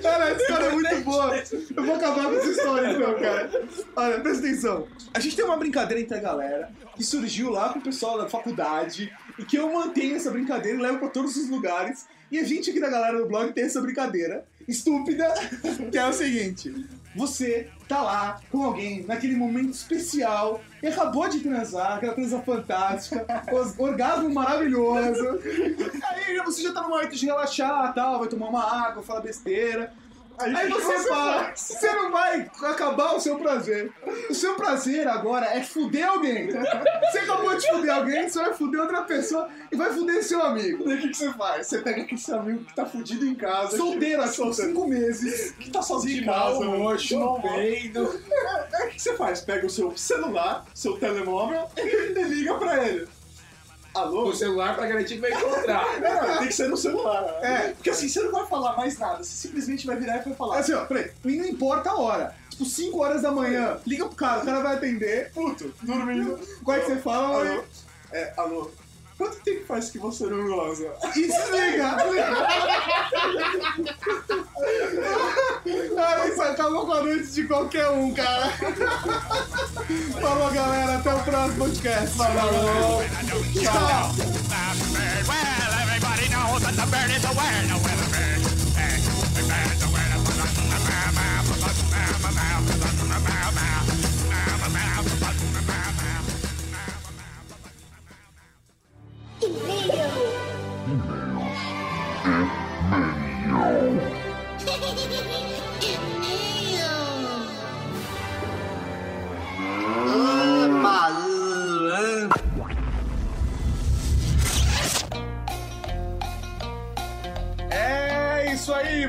[0.02, 1.44] Cara, essa história é muito boa.
[1.76, 3.52] Eu vou acabar com essa história então, cara.
[3.94, 4.88] Olha, presta atenção.
[5.14, 8.30] A gente tem uma brincadeira entre a galera que surgiu lá com o pessoal da
[8.30, 12.08] faculdade e que eu mantenho essa brincadeira e levo pra todos os lugares.
[12.32, 15.28] E a gente aqui da galera do blog tem essa brincadeira estúpida,
[15.92, 16.74] que é o seguinte.
[17.16, 23.26] Você tá lá com alguém naquele momento especial e acabou de transar, aquela transa fantástica,
[23.78, 25.40] orgasmo maravilhoso.
[26.04, 29.94] Aí você já tá no momento de relaxar, tal, vai tomar uma água, falar besteira.
[30.38, 33.92] Aí você fala, você não vai acabar o seu prazer.
[34.30, 36.48] O seu prazer agora é fuder alguém.
[36.48, 40.84] Você acabou de fuder alguém, você vai fuder outra pessoa e vai fuder seu amigo.
[40.86, 41.68] Daí o que, que você faz?
[41.68, 43.78] Você pega aquele seu amigo que tá fudido em casa.
[43.78, 45.52] Solteiro há tipo, cinco meses.
[45.52, 46.60] que tá sozinho em casa.
[46.60, 48.22] mau humor, chupeindo.
[48.74, 49.42] Aí o que você faz?
[49.42, 53.08] Pega o seu celular, seu telemóvel e liga pra ele.
[53.96, 54.28] Alô?
[54.28, 56.00] O celular pra garantir que vai encontrar.
[56.02, 57.24] Não, tem que ser no celular.
[57.42, 57.70] É.
[57.70, 59.24] Porque assim, você não vai falar mais nada.
[59.24, 60.60] Você simplesmente vai virar e vai falar.
[60.60, 62.36] Assim, ó, peraí, e não importa a hora.
[62.50, 65.32] Tipo, 5 horas da manhã, liga pro cara, o cara vai atender.
[65.34, 66.40] Puto, dormindo.
[66.64, 67.50] Qual é que você fala?
[67.50, 67.64] Alô?
[68.12, 68.72] É, alô?
[69.18, 70.94] Quanto tempo faz que você não goza?
[71.16, 71.98] E desliga!
[75.98, 78.50] Ah, isso acabou com a noite de qualquer um, cara.
[80.22, 80.98] Falou, galera.
[80.98, 82.18] Até o próximo podcast.
[82.18, 83.02] Falou.
[83.54, 84.46] Tchau.
[93.46, 93.75] The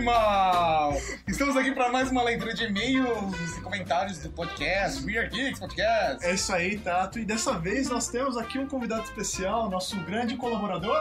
[0.07, 0.97] isso aí, mal!
[1.27, 5.59] Estamos aqui para mais uma leitura de e-mails e comentários do podcast, We Are Geeks
[5.59, 6.25] Podcast.
[6.25, 7.19] É isso aí, Tato.
[7.19, 10.97] E dessa vez nós temos aqui um convidado especial, nosso grande colaborador.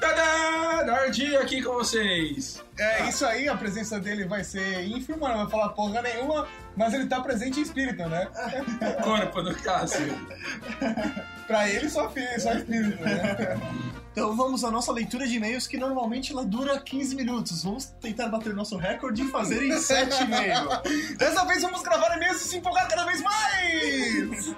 [0.00, 0.84] Tadã!
[0.84, 2.62] Dardi aqui com vocês.
[2.78, 6.92] É isso aí, a presença dele vai ser ínfima, não vai falar porra nenhuma, mas
[6.92, 8.28] ele tá presente em espírito, né?
[8.98, 10.14] O corpo do Cássio.
[11.46, 13.92] Pra ele só, só espírito, né?
[14.12, 17.64] Então vamos à nossa leitura de e-mails, que normalmente ela dura 15 minutos.
[17.64, 21.16] Vamos tentar bater nosso recorde e fazer em 7,5.
[21.16, 24.54] Dessa vez vamos gravar e-mails e se empolgar cada vez mais!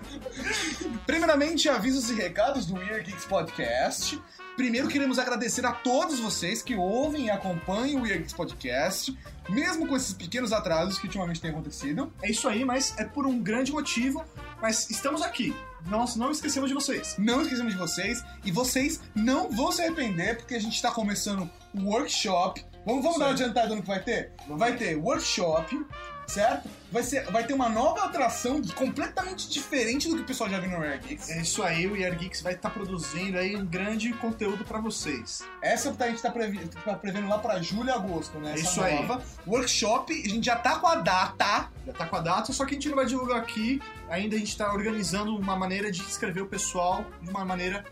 [1.06, 4.20] Primeiramente, avisos e recados do Weird Geeks Podcast.
[4.56, 9.16] Primeiro queremos agradecer a todos vocês que ouvem e acompanham o Geeks Podcast,
[9.48, 12.12] mesmo com esses pequenos atrasos que ultimamente têm acontecido.
[12.22, 14.24] É isso aí, mas é por um grande motivo,
[14.62, 15.52] mas estamos aqui.
[15.88, 17.16] Nós não esquecemos de vocês.
[17.18, 21.50] Não esquecemos de vocês e vocês não vão se arrepender porque a gente está começando
[21.74, 22.64] um workshop.
[22.86, 24.32] Vamos, vamos dar uma adiantada no que vai ter?
[24.48, 25.84] Vai ter workshop,
[26.26, 26.68] certo?
[26.90, 30.70] Vai, ser, vai ter uma nova atração completamente diferente do que o pessoal já viu
[30.70, 31.28] no Rare Geeks.
[31.30, 35.42] É isso aí, o Year Geeks vai estar produzindo aí um grande conteúdo pra vocês.
[35.60, 38.52] Essa a gente tá, previ tá prevendo lá pra julho e agosto, né?
[38.52, 38.94] Essa Isso aí.
[38.94, 39.22] nova.
[39.46, 41.68] Workshop, a gente já tá com a data.
[41.86, 43.80] Já tá com a data, só que a gente não vai divulgar aqui.
[44.08, 47.84] Ainda a gente tá organizando uma maneira de inscrever o pessoal de uma maneira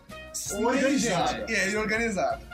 [0.52, 1.46] organizada.
[1.48, 2.51] É, e organizada.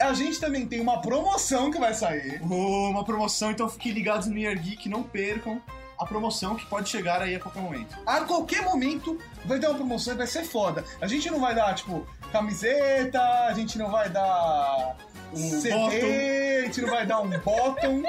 [0.00, 2.40] A gente também tem uma promoção que vai sair.
[2.42, 5.60] Oh, uma promoção, então fiquem ligados no Year Geek, não percam
[5.98, 7.94] a promoção que pode chegar aí a qualquer momento.
[8.06, 10.82] A qualquer momento vai ter uma promoção e vai ser foda.
[11.00, 14.96] A gente não vai dar, tipo, camiseta, a gente não vai dar
[15.34, 15.96] um CD, bottom.
[15.96, 18.02] a gente não vai dar um bottom,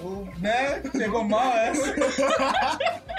[0.00, 0.80] o- né?
[0.92, 1.94] Pegou mal essa.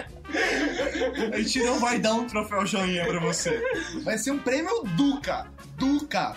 [1.34, 3.62] A gente não vai dar um troféu joinha pra você.
[4.04, 5.48] Vai ser um prêmio Duca.
[5.78, 6.36] Duca.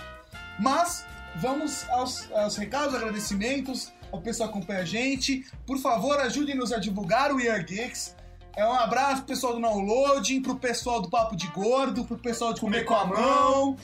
[0.61, 1.05] Mas
[1.41, 3.93] vamos aos, aos recados, agradecimentos.
[4.11, 5.45] O pessoal que acompanha a gente.
[5.67, 8.17] Por favor, ajude-nos a divulgar o Year Geeks.
[8.57, 12.53] É um abraço pro pessoal do Downloading, pro pessoal do Papo de Gordo, pro pessoal
[12.55, 13.77] de Comer com a Mão.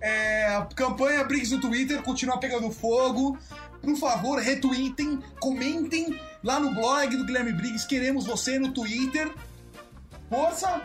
[0.00, 3.36] É, a campanha Briggs no Twitter continua pegando fogo.
[3.82, 7.86] Por favor, retweetem, comentem lá no blog do Guilherme Briggs.
[7.86, 9.32] Queremos você no Twitter.
[10.30, 10.80] Força!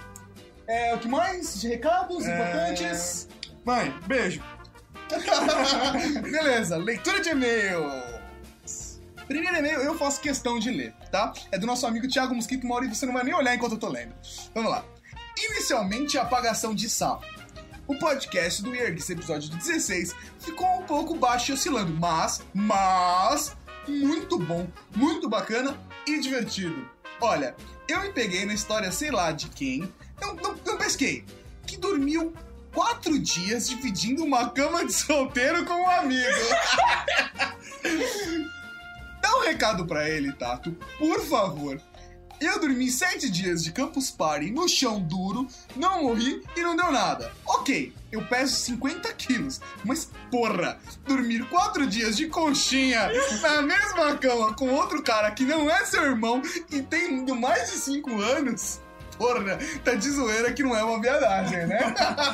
[0.68, 1.62] É, o que mais?
[1.62, 3.30] De recados É, importantes?
[3.64, 4.44] Mãe, beijo.
[6.22, 7.84] Beleza, leitura de e-mail.
[9.28, 11.34] Primeiro e-mail eu faço questão de ler, tá?
[11.52, 13.78] É do nosso amigo Thiago Mosquito Mauro e você não vai nem olhar enquanto eu
[13.78, 14.14] tô lendo.
[14.54, 14.86] Vamos lá.
[15.38, 17.26] Inicialmente, a apagação de sapo.
[17.88, 23.56] O podcast do Yergis, episódio 16, ficou um pouco baixo e oscilando, mas, mas,
[23.88, 26.90] muito bom, muito bacana e divertido.
[27.22, 27.56] Olha,
[27.88, 31.24] eu me peguei na história, sei lá de quem, não, não, não pesquei,
[31.66, 32.34] que dormiu
[32.78, 36.28] quatro dias dividindo uma cama de solteiro com um amigo.
[39.20, 41.82] Dá um recado pra ele, Tato, por favor.
[42.40, 46.92] Eu dormi sete dias de Campus Party no chão duro, não morri e não deu
[46.92, 47.34] nada.
[47.48, 53.10] Ok, eu peso 50 quilos, mas porra, dormir quatro dias de conchinha
[53.42, 57.78] na mesma cama com outro cara que não é seu irmão e tem mais de
[57.80, 58.82] 5 anos.
[59.18, 61.94] Porra, tá de zoeira que não é uma viadagem, né?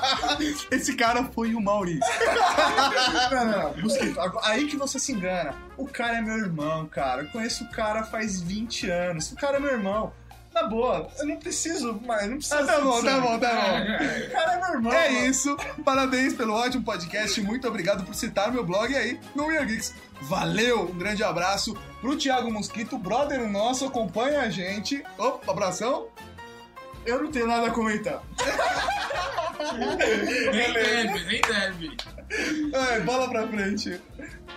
[0.71, 2.01] Esse cara foi o Maurício.
[3.31, 4.21] Não, não, não.
[4.21, 5.53] Agora- aí que você se engana.
[5.77, 7.23] O cara é meu irmão, cara.
[7.23, 9.31] Eu conheço o cara faz 20 anos.
[9.31, 10.13] O cara é meu irmão.
[10.53, 12.29] Na boa, eu não preciso mais.
[12.29, 14.27] Não preciso Ah, tá bom, tá bom, tá bom.
[14.27, 14.93] O cara é meu irmão.
[14.93, 15.25] É mano.
[15.25, 15.57] isso.
[15.83, 17.41] Parabéns pelo ótimo podcast.
[17.41, 19.95] Muito obrigado por citar meu blog aí no Weird Geeks.
[20.21, 20.83] Valeu!
[20.91, 25.03] Um grande abraço pro Thiago Mosquito, brother nosso, acompanha a gente.
[25.17, 26.05] Opa, abração.
[27.05, 28.23] Eu não tenho nada a comentar.
[30.51, 31.97] Nem deve, nem deve.
[32.75, 33.99] Ai, bola pra frente.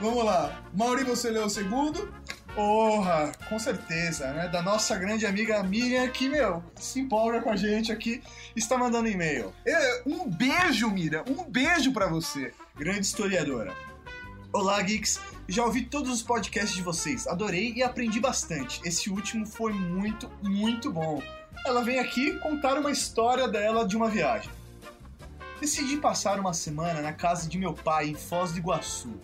[0.00, 0.62] Vamos lá.
[0.74, 2.12] Mauri, você leu o segundo?
[2.54, 4.48] Porra, com certeza, né?
[4.48, 8.22] Da nossa grande amiga Miriam, que, meu, se empolga com a gente aqui,
[8.54, 9.52] está mandando e-mail.
[9.66, 11.24] É, Um beijo, Mira.
[11.28, 12.52] Um beijo pra você.
[12.76, 13.72] Grande historiadora.
[14.52, 15.20] Olá, Geeks.
[15.48, 18.80] Já ouvi todos os podcasts de vocês, adorei e aprendi bastante.
[18.84, 21.22] Esse último foi muito, muito bom.
[21.66, 24.48] Ela vem aqui contar uma história dela de uma viagem.
[25.60, 29.18] Decidi passar uma semana na casa de meu pai em Foz do Iguaçu.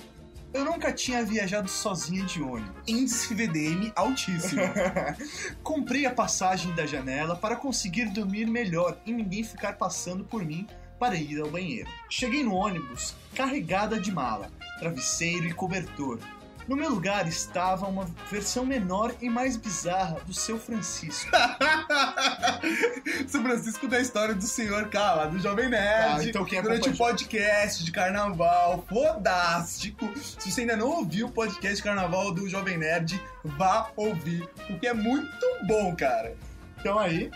[0.52, 2.82] Eu nunca tinha viajado sozinha de ônibus.
[2.84, 4.60] Índice VDM altíssimo.
[5.62, 10.66] Comprei a passagem da janela para conseguir dormir melhor e ninguém ficar passando por mim
[10.98, 11.88] para ir ao banheiro.
[12.10, 14.50] Cheguei no ônibus carregada de mala,
[14.80, 16.18] travesseiro e cobertor.
[16.68, 21.30] No meu lugar estava uma versão menor e mais bizarra do seu Francisco.
[23.26, 26.20] São Francisco da história do senhor lá do Jovem Nerd.
[26.20, 30.08] Ah, então quem durante o podcast de carnaval, fodástico.
[30.16, 34.86] Se você ainda não ouviu o podcast de carnaval do Jovem Nerd, vá ouvir, porque
[34.86, 36.36] é muito bom, cara.
[36.78, 37.30] Então aí,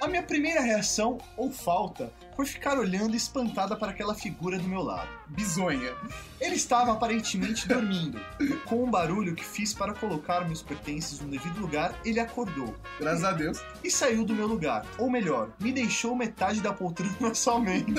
[0.00, 4.82] a minha primeira reação, ou falta, foi ficar olhando espantada para aquela figura do meu
[4.82, 5.08] lado.
[5.28, 5.92] Bizonha.
[6.40, 8.20] Ele estava aparentemente dormindo.
[8.64, 12.74] Com um barulho que fiz para colocar meus pertences no devido lugar, ele acordou.
[12.98, 13.62] Graças a Deus.
[13.84, 14.84] e saiu do meu lugar.
[14.98, 17.92] Ou melhor, me deixou metade da poltrona somente.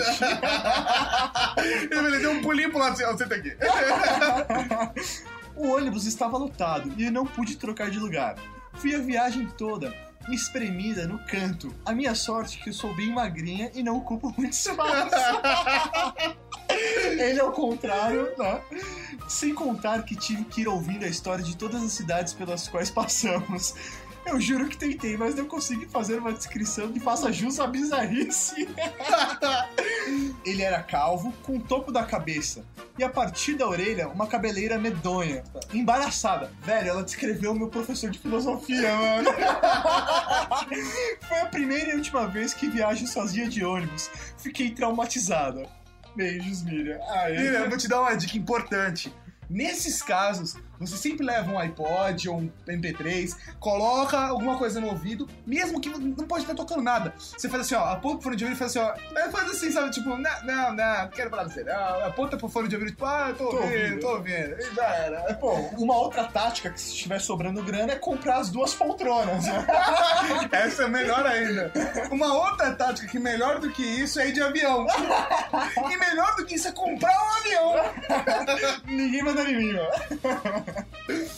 [1.91, 3.55] Ele deu um pulinho pro lado assim, ó, senta aqui.
[5.55, 8.35] o ônibus estava lotado e eu não pude trocar de lugar.
[8.73, 9.93] Fui a viagem toda,
[10.29, 11.73] espremida no canto.
[11.85, 15.15] A minha sorte é que eu sou bem magrinha e não ocupo muito espaço.
[16.69, 18.61] Ele é o contrário, né?
[19.27, 22.89] Sem contar que tive que ir ouvindo a história de todas as cidades pelas quais
[22.89, 23.75] passamos.
[24.25, 28.67] Eu juro que tentei, mas não consegui fazer uma descrição que faça jus à bizarrice.
[30.45, 32.65] Ele era calvo, com o topo da cabeça.
[32.97, 35.43] E a partir da orelha, uma cabeleira medonha.
[35.73, 36.51] Embaraçada.
[36.61, 39.29] Velho, ela descreveu meu professor de filosofia, mano.
[41.27, 44.09] Foi a primeira e última vez que viajo sozinha de ônibus.
[44.37, 45.67] Fiquei traumatizada.
[46.15, 46.99] Beijos, Miriam.
[47.29, 49.13] Miriam, eu vou te dar uma dica importante.
[49.49, 50.55] Nesses casos,
[50.85, 55.89] você sempre leva um iPod ou um MP3, coloca alguma coisa no ouvido, mesmo que
[55.89, 57.13] não pode estar tocando nada.
[57.17, 59.49] Você faz assim, ó, aponta pro fone de ouvido e faz assim, ó, aí faz
[59.51, 62.75] assim, sabe, tipo, não, não, não, quero falar pra você, não, aponta pro fone de
[62.75, 63.99] ouvido, tipo, ah, eu tô, Tô ouvindo, ouvindo.
[63.99, 65.33] tô ouvindo, e já era.
[65.35, 69.45] Pô, uma outra tática que se estiver sobrando grana é comprar as duas poltronas.
[69.45, 69.65] né?
[70.51, 71.71] Essa é melhor ainda.
[72.11, 74.85] Uma outra tática que melhor do que isso é ir de avião.
[75.91, 77.75] E melhor do que isso é comprar um avião.
[78.85, 80.72] Ninguém manda em mim, ó.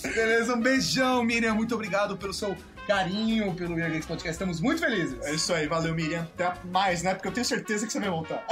[0.03, 1.53] Beleza, um beijão, Miriam.
[1.53, 2.55] Muito obrigado pelo seu
[2.88, 4.33] carinho pelo Weird Geeks Podcast.
[4.33, 5.17] Estamos muito felizes.
[5.23, 6.21] É isso aí, valeu, Miriam.
[6.21, 7.13] Até mais, né?
[7.13, 8.45] Porque eu tenho certeza que você vai voltar.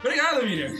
[0.00, 0.74] Obrigado, Miriam.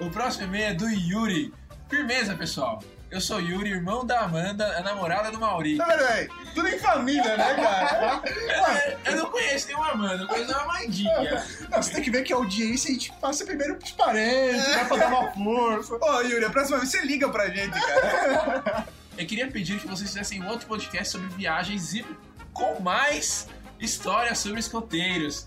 [0.00, 1.52] O próximo e-mail é do Yuri.
[1.88, 2.82] Firmeza, pessoal.
[3.10, 5.76] Eu sou Yuri, irmão da Amanda, a namorada do Mauri.
[5.76, 6.28] Tá vendo aí?
[6.54, 8.22] Tudo em família, né, cara?
[9.04, 11.46] Eu, eu não conheço nenhuma Amanda, eu conheço uma Amandinha.
[11.70, 14.84] Não, você tem que ver que a audiência a gente passa primeiro pros parentes, né?
[14.84, 15.94] Pra dar uma força.
[16.00, 18.86] Ô, Yuri, a próxima vez você liga pra gente, cara.
[19.16, 22.04] Eu queria pedir que vocês fizessem outro podcast sobre viagens e
[22.52, 23.46] com mais
[23.78, 25.46] histórias sobre escoteiros.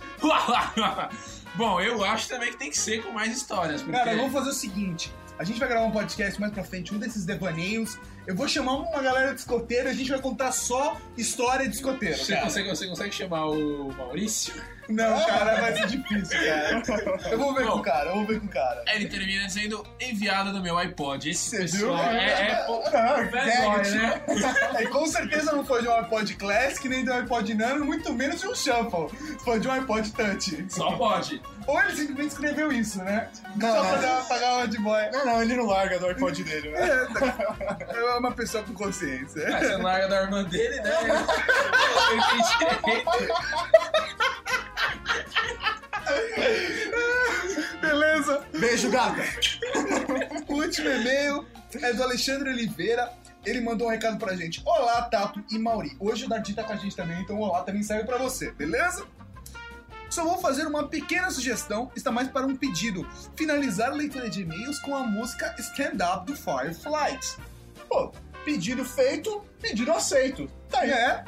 [1.56, 3.82] Bom, eu acho também que tem que ser com mais histórias.
[3.82, 3.98] Porque...
[3.98, 5.12] Cara, vamos fazer o seguinte.
[5.40, 7.98] A gente vai gravar um podcast mais pra frente, um desses devaneios.
[8.26, 11.76] Eu vou chamar uma galera de escoteiro e a gente vai contar só história de
[11.76, 14.54] escoteiro, Você consegue, você consegue chamar o Maurício?
[14.90, 16.82] Não, cara, vai ser difícil, cara.
[17.32, 17.72] Eu vou ver Bom.
[17.74, 18.84] com o cara, eu vou ver com o cara.
[18.94, 21.30] Ele termina dizendo enviado do meu iPod.
[21.30, 22.10] Esse Você pessoal viu?
[22.20, 24.22] é, é pô- Ah, velho, gag, né?
[24.82, 28.14] E com certeza não foi de um iPod Classic, nem de um iPod Nano, muito
[28.14, 29.10] menos de um Shuffle.
[29.44, 30.66] Foi de um iPod Touch.
[30.70, 31.42] Só pode.
[31.68, 33.28] Ou ele simplesmente escreveu isso, né?
[33.58, 33.90] Não, Só não.
[33.90, 35.10] pra dar- pagar uma de boy.
[35.12, 36.80] Não, não, ele não larga do iPod dele, né?
[37.94, 39.46] É uma pessoa com consciência.
[39.54, 40.92] Ah, você não larga da irmã dele, né?
[42.10, 42.42] Ele tem
[42.94, 43.34] direito.
[47.82, 48.46] Beleza?
[48.60, 49.24] Beijo, gata.
[50.48, 51.46] O último e-mail
[51.82, 53.12] é do Alexandre Oliveira.
[53.46, 54.62] Ele mandou um recado pra gente.
[54.66, 55.96] Olá, Tato e Mauri.
[56.00, 59.06] Hoje o Darty tá com a gente também, então olá também serve pra você, beleza?
[60.10, 63.08] Só vou fazer uma pequena sugestão, está mais para um pedido.
[63.36, 67.38] Finalizar a leitura de e-mails com a música Stand Up do Fireflies.
[67.88, 68.12] Pô,
[68.44, 70.50] pedido feito, pedido aceito.
[70.70, 70.92] Tá aí.
[70.92, 71.26] É.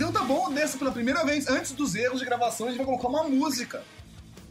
[0.00, 2.86] Então tá bom, nessa pela primeira vez, antes dos erros de gravação, a gente vai
[2.86, 3.84] colocar uma música.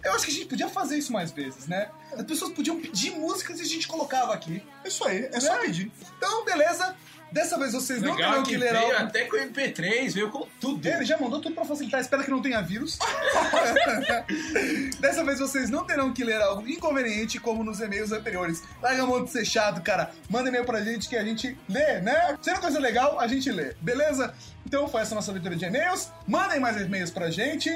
[0.04, 1.90] Eu acho que a gente podia fazer isso mais vezes, né?
[2.14, 4.64] As pessoas podiam pedir músicas e a gente colocava aqui.
[4.86, 5.62] Isso aí, é só Né?
[5.66, 5.92] pedir.
[6.18, 6.96] Então, beleza.
[7.32, 8.96] Dessa vez vocês não terão Legal que ler veio algo.
[9.06, 10.84] até com o MP3, veio com tudo.
[10.88, 12.98] Ele já mandou tudo pra facilitar, espera que não tenha vírus.
[15.00, 18.64] Dessa vez vocês não terão que ler algo inconveniente como nos e-mails anteriores.
[18.82, 20.12] Larga a mão de ser chato, cara.
[20.30, 22.36] Manda e-mail pra gente que a gente lê, né?
[22.42, 24.34] Sendo coisa legal, a gente lê, beleza?
[24.66, 26.10] Então foi essa nossa leitura de e-mails.
[26.28, 27.70] Mandem mais e-mails pra gente.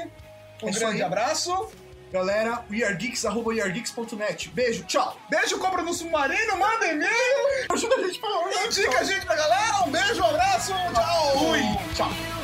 [0.62, 1.02] Um É grande aí.
[1.02, 1.68] abraço.
[2.12, 4.50] Galera, weargeeks.weargeeks.net.
[4.50, 5.18] Beijo, tchau.
[5.28, 7.66] Beijo, compra no submarino, manda e-mail.
[7.70, 9.84] Ajuda a gente pra Indica a gente pra galera.
[9.86, 10.72] Um beijo, um abraço.
[10.72, 11.38] Tchau.
[11.38, 11.60] Fui.
[11.94, 12.43] Tchau.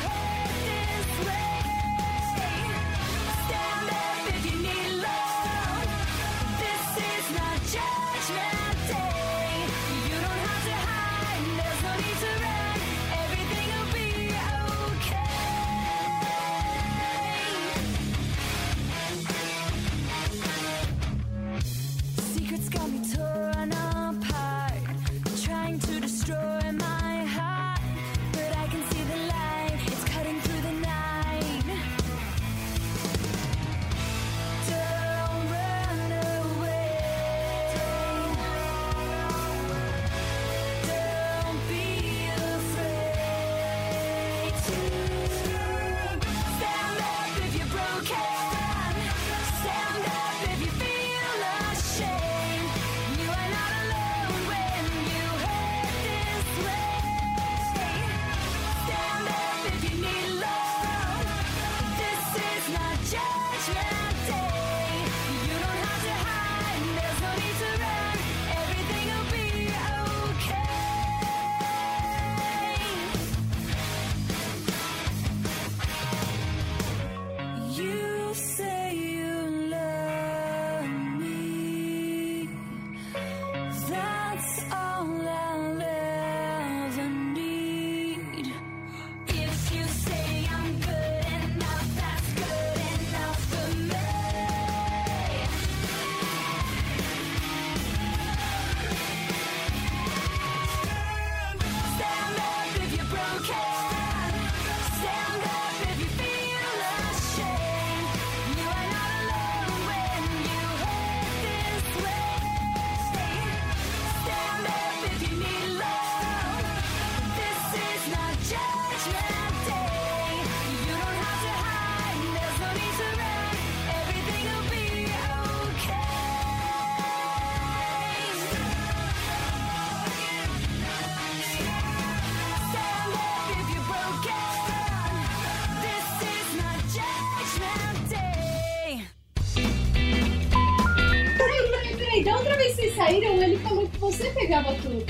[144.51, 145.05] Pegava tudo.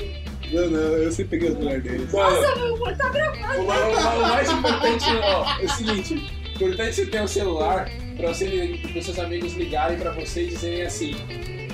[0.52, 2.08] Não, não, eu sempre peguei o celular dele.
[2.12, 3.60] Mano, Nossa, meu, tá gravado.
[3.60, 8.28] o, ma- o mais importante ó, é o seguinte: importante você ter um celular pra
[8.28, 11.16] você para seus amigos ligarem pra você e dizerem assim: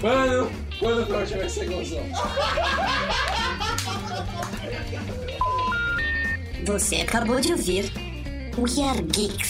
[0.00, 2.04] Mano, quando o projeto vai ser gozão?
[6.64, 7.92] Você acabou de ouvir
[8.56, 9.47] We Are Geeks.